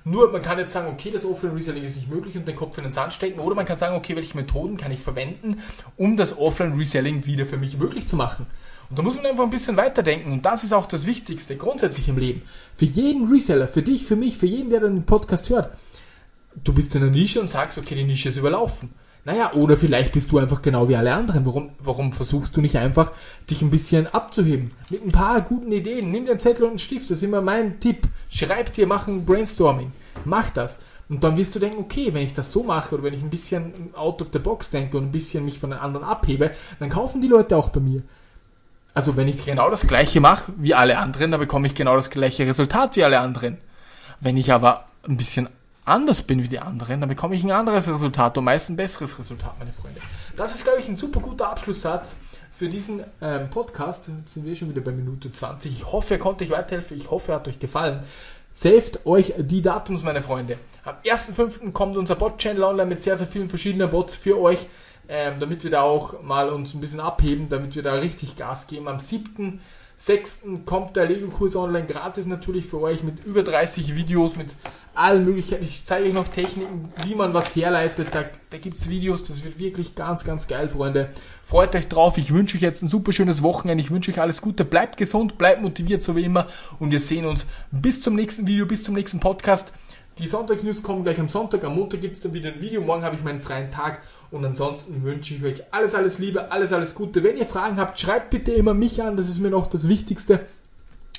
Nur, 0.04 0.32
man 0.32 0.40
kann 0.40 0.58
jetzt 0.58 0.72
sagen, 0.72 0.88
okay, 0.90 1.10
das 1.10 1.26
Offline-Reselling 1.26 1.84
ist 1.84 1.96
nicht 1.96 2.10
möglich 2.10 2.34
und 2.34 2.48
den 2.48 2.56
Kopf 2.56 2.78
in 2.78 2.84
den 2.84 2.94
Sand 2.94 3.12
stecken. 3.12 3.38
Oder 3.38 3.54
man 3.54 3.66
kann 3.66 3.76
sagen, 3.76 3.94
okay, 3.94 4.16
welche 4.16 4.34
Methoden 4.34 4.78
kann 4.78 4.90
ich 4.90 5.00
verwenden, 5.00 5.62
um 5.98 6.16
das 6.16 6.38
Offline-Reselling 6.38 7.26
wieder 7.26 7.44
für 7.44 7.58
mich 7.58 7.76
möglich 7.76 8.08
zu 8.08 8.16
machen. 8.16 8.46
Und 8.88 8.98
da 8.98 9.02
muss 9.02 9.16
man 9.16 9.26
einfach 9.26 9.44
ein 9.44 9.50
bisschen 9.50 9.76
weiterdenken. 9.76 10.32
Und 10.32 10.46
das 10.46 10.64
ist 10.64 10.72
auch 10.72 10.86
das 10.86 11.06
Wichtigste 11.06 11.56
grundsätzlich 11.56 12.08
im 12.08 12.16
Leben. 12.16 12.40
Für 12.74 12.86
jeden 12.86 13.30
Reseller, 13.30 13.68
für 13.68 13.82
dich, 13.82 14.06
für 14.06 14.16
mich, 14.16 14.38
für 14.38 14.46
jeden, 14.46 14.70
der 14.70 14.80
den 14.80 15.04
Podcast 15.04 15.50
hört 15.50 15.76
du 16.62 16.72
bist 16.72 16.94
in 16.94 17.02
einer 17.02 17.10
Nische 17.10 17.40
und 17.40 17.50
sagst, 17.50 17.78
okay, 17.78 17.94
die 17.94 18.04
Nische 18.04 18.28
ist 18.28 18.36
überlaufen. 18.36 18.90
Naja, 19.24 19.52
oder 19.52 19.76
vielleicht 19.76 20.12
bist 20.12 20.32
du 20.32 20.38
einfach 20.38 20.62
genau 20.62 20.88
wie 20.88 20.96
alle 20.96 21.14
anderen. 21.14 21.46
Warum, 21.46 21.70
warum 21.78 22.12
versuchst 22.12 22.56
du 22.56 22.60
nicht 22.60 22.76
einfach, 22.76 23.12
dich 23.48 23.62
ein 23.62 23.70
bisschen 23.70 24.08
abzuheben? 24.08 24.72
Mit 24.90 25.06
ein 25.06 25.12
paar 25.12 25.40
guten 25.42 25.70
Ideen. 25.70 26.10
Nimm 26.10 26.24
dir 26.24 26.32
einen 26.32 26.40
Zettel 26.40 26.64
und 26.64 26.70
einen 26.70 26.78
Stift, 26.78 27.04
das 27.04 27.18
ist 27.18 27.22
immer 27.22 27.40
mein 27.40 27.78
Tipp. 27.78 28.08
Schreib 28.28 28.72
dir, 28.72 28.86
mach 28.88 29.06
ein 29.06 29.24
Brainstorming. 29.24 29.92
Mach 30.24 30.50
das. 30.50 30.80
Und 31.08 31.22
dann 31.22 31.36
wirst 31.36 31.54
du 31.54 31.60
denken, 31.60 31.78
okay, 31.78 32.12
wenn 32.12 32.22
ich 32.22 32.34
das 32.34 32.50
so 32.50 32.64
mache 32.64 32.94
oder 32.94 33.04
wenn 33.04 33.14
ich 33.14 33.22
ein 33.22 33.30
bisschen 33.30 33.90
out 33.94 34.22
of 34.22 34.30
the 34.32 34.38
box 34.38 34.70
denke 34.70 34.96
und 34.96 35.04
ein 35.04 35.12
bisschen 35.12 35.44
mich 35.44 35.58
von 35.58 35.70
den 35.70 35.78
anderen 35.78 36.06
abhebe, 36.06 36.50
dann 36.80 36.88
kaufen 36.88 37.20
die 37.20 37.28
Leute 37.28 37.56
auch 37.56 37.68
bei 37.68 37.80
mir. 37.80 38.02
Also 38.94 39.16
wenn 39.16 39.28
ich 39.28 39.44
genau 39.44 39.70
das 39.70 39.86
gleiche 39.86 40.20
mache 40.20 40.52
wie 40.56 40.74
alle 40.74 40.98
anderen, 40.98 41.30
dann 41.30 41.40
bekomme 41.40 41.66
ich 41.66 41.74
genau 41.74 41.96
das 41.96 42.10
gleiche 42.10 42.46
Resultat 42.46 42.96
wie 42.96 43.04
alle 43.04 43.20
anderen. 43.20 43.58
Wenn 44.20 44.36
ich 44.36 44.52
aber 44.52 44.86
ein 45.06 45.16
bisschen 45.16 45.48
anders 45.84 46.22
bin 46.22 46.42
wie 46.42 46.48
die 46.48 46.58
anderen, 46.58 47.00
dann 47.00 47.08
bekomme 47.08 47.34
ich 47.34 47.42
ein 47.42 47.50
anderes 47.50 47.88
Resultat 47.88 48.38
und 48.38 48.44
meist 48.44 48.70
ein 48.70 48.76
besseres 48.76 49.18
Resultat, 49.18 49.58
meine 49.58 49.72
Freunde. 49.72 50.00
Das 50.36 50.54
ist, 50.54 50.64
glaube 50.64 50.80
ich, 50.80 50.88
ein 50.88 50.96
super 50.96 51.20
guter 51.20 51.48
Abschlusssatz 51.48 52.16
für 52.52 52.68
diesen 52.68 53.02
ähm, 53.20 53.50
Podcast. 53.50 54.08
Jetzt 54.08 54.34
sind 54.34 54.44
wir 54.44 54.54
schon 54.54 54.70
wieder 54.70 54.80
bei 54.80 54.92
Minute 54.92 55.32
20. 55.32 55.72
Ich 55.72 55.92
hoffe, 55.92 56.14
er 56.14 56.20
konnte 56.20 56.44
euch 56.44 56.50
weiterhelfen. 56.50 56.96
Ich 56.96 57.10
hoffe, 57.10 57.32
er 57.32 57.36
hat 57.36 57.48
euch 57.48 57.58
gefallen. 57.58 58.04
Saved 58.52 59.06
euch 59.06 59.34
die 59.38 59.62
Datums, 59.62 60.02
meine 60.02 60.22
Freunde. 60.22 60.58
Am 60.84 60.96
1.5. 61.04 61.72
kommt 61.72 61.96
unser 61.96 62.16
Bot-Channel 62.16 62.62
online 62.62 62.88
mit 62.88 63.02
sehr, 63.02 63.16
sehr 63.16 63.26
vielen 63.26 63.48
verschiedenen 63.48 63.88
Bots 63.88 64.14
für 64.14 64.38
euch, 64.38 64.66
ähm, 65.08 65.40
damit 65.40 65.64
wir 65.64 65.70
da 65.70 65.82
auch 65.82 66.22
mal 66.22 66.50
uns 66.50 66.74
ein 66.74 66.80
bisschen 66.80 67.00
abheben, 67.00 67.48
damit 67.48 67.74
wir 67.74 67.82
da 67.82 67.94
richtig 67.94 68.36
Gas 68.36 68.66
geben. 68.66 68.88
Am 68.88 69.00
7. 69.00 69.60
6. 70.02 70.40
kommt 70.66 70.96
der 70.96 71.06
Lego-Kurs 71.06 71.54
online 71.54 71.86
gratis 71.86 72.26
natürlich 72.26 72.66
für 72.66 72.80
euch 72.80 73.04
mit 73.04 73.24
über 73.24 73.44
30 73.44 73.94
Videos, 73.94 74.34
mit 74.34 74.56
allen 74.94 75.24
Möglichkeiten. 75.24 75.62
Ich 75.62 75.84
zeige 75.84 76.08
euch 76.08 76.12
noch 76.12 76.26
Techniken, 76.26 76.88
wie 77.04 77.14
man 77.14 77.34
was 77.34 77.54
herleitet. 77.54 78.08
Da, 78.10 78.24
da 78.50 78.56
es 78.56 78.90
Videos, 78.90 79.22
das 79.22 79.44
wird 79.44 79.60
wirklich 79.60 79.94
ganz, 79.94 80.24
ganz 80.24 80.48
geil, 80.48 80.68
Freunde. 80.68 81.10
Freut 81.44 81.76
euch 81.76 81.86
drauf. 81.86 82.18
Ich 82.18 82.34
wünsche 82.34 82.56
euch 82.56 82.62
jetzt 82.62 82.82
ein 82.82 82.88
super 82.88 83.12
schönes 83.12 83.44
Wochenende. 83.44 83.84
Ich 83.84 83.92
wünsche 83.92 84.10
euch 84.10 84.20
alles 84.20 84.42
Gute. 84.42 84.64
Bleibt 84.64 84.96
gesund, 84.96 85.38
bleibt 85.38 85.62
motiviert, 85.62 86.02
so 86.02 86.16
wie 86.16 86.24
immer. 86.24 86.48
Und 86.80 86.90
wir 86.90 86.98
sehen 86.98 87.24
uns 87.24 87.46
bis 87.70 88.00
zum 88.00 88.16
nächsten 88.16 88.44
Video, 88.48 88.66
bis 88.66 88.82
zum 88.82 88.96
nächsten 88.96 89.20
Podcast. 89.20 89.72
Die 90.18 90.28
Sonntagsnews 90.28 90.82
kommen 90.82 91.04
gleich 91.04 91.18
am 91.18 91.28
Sonntag. 91.28 91.64
Am 91.64 91.74
Montag 91.74 92.00
gibt 92.00 92.16
es 92.16 92.20
dann 92.20 92.34
wieder 92.34 92.50
ein 92.50 92.60
Video. 92.60 92.82
Morgen 92.82 93.02
habe 93.02 93.16
ich 93.16 93.22
meinen 93.22 93.40
freien 93.40 93.70
Tag. 93.70 94.02
Und 94.30 94.44
ansonsten 94.44 95.02
wünsche 95.02 95.34
ich 95.34 95.42
euch 95.42 95.62
alles, 95.70 95.94
alles 95.94 96.18
Liebe, 96.18 96.52
alles, 96.52 96.72
alles 96.72 96.94
Gute. 96.94 97.22
Wenn 97.22 97.38
ihr 97.38 97.46
Fragen 97.46 97.78
habt, 97.78 97.98
schreibt 97.98 98.30
bitte 98.30 98.52
immer 98.52 98.74
mich 98.74 99.02
an. 99.02 99.16
Das 99.16 99.28
ist 99.28 99.38
mir 99.38 99.50
noch 99.50 99.68
das 99.68 99.88
Wichtigste. 99.88 100.46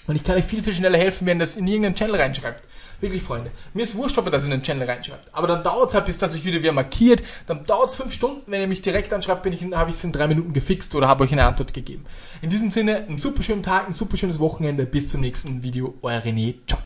Und 0.06 0.15
ich 0.15 0.23
kann 0.23 0.36
euch 0.36 0.43
viel, 0.43 0.62
viel 0.62 0.73
schneller 0.73 0.97
helfen, 0.97 1.25
wenn 1.25 1.38
ihr 1.38 1.45
das 1.45 1.56
in 1.56 1.65
irgendeinen 1.65 1.95
Channel 1.95 2.15
reinschreibt. 2.15 2.62
Wirklich, 2.99 3.23
Freunde. 3.23 3.51
Mir 3.73 3.84
ist 3.84 3.95
wurscht, 3.95 4.17
ob 4.17 4.27
ihr 4.27 4.32
das 4.32 4.45
in 4.45 4.51
den 4.51 4.62
Channel 4.62 4.89
reinschreibt. 4.89 5.34
Aber 5.34 5.47
dann 5.47 5.63
dauert 5.63 5.89
es 5.89 5.95
halt, 5.95 6.06
bis 6.06 6.17
das 6.17 6.34
euch 6.34 6.45
wieder 6.45 6.60
wieder 6.60 6.71
markiert. 6.71 7.23
Dann 7.47 7.65
dauert 7.65 7.89
es 7.89 7.95
fünf 7.95 8.13
Stunden. 8.13 8.43
Wenn 8.51 8.62
ihr 8.62 8.67
mich 8.67 8.82
direkt 8.82 9.13
anschreibt, 9.13 9.43
bin 9.43 9.53
ich, 9.53 9.63
habe 9.73 9.89
ich 9.89 9.95
es 9.95 10.03
in 10.03 10.12
drei 10.12 10.27
Minuten 10.27 10.53
gefixt 10.53 10.93
oder 10.95 11.08
habe 11.08 11.23
euch 11.23 11.32
eine 11.32 11.45
Antwort 11.45 11.73
gegeben. 11.73 12.06
In 12.41 12.49
diesem 12.49 12.71
Sinne, 12.71 12.97
einen 12.97 13.17
super 13.17 13.43
schönen 13.43 13.63
Tag, 13.63 13.88
ein 13.88 13.93
super 13.93 14.17
schönes 14.17 14.39
Wochenende. 14.39 14.86
Bis 14.86 15.10
zum 15.10 15.21
nächsten 15.21 15.63
Video. 15.63 15.95
Euer 16.01 16.19
René. 16.19 16.56
Ciao. 16.67 16.79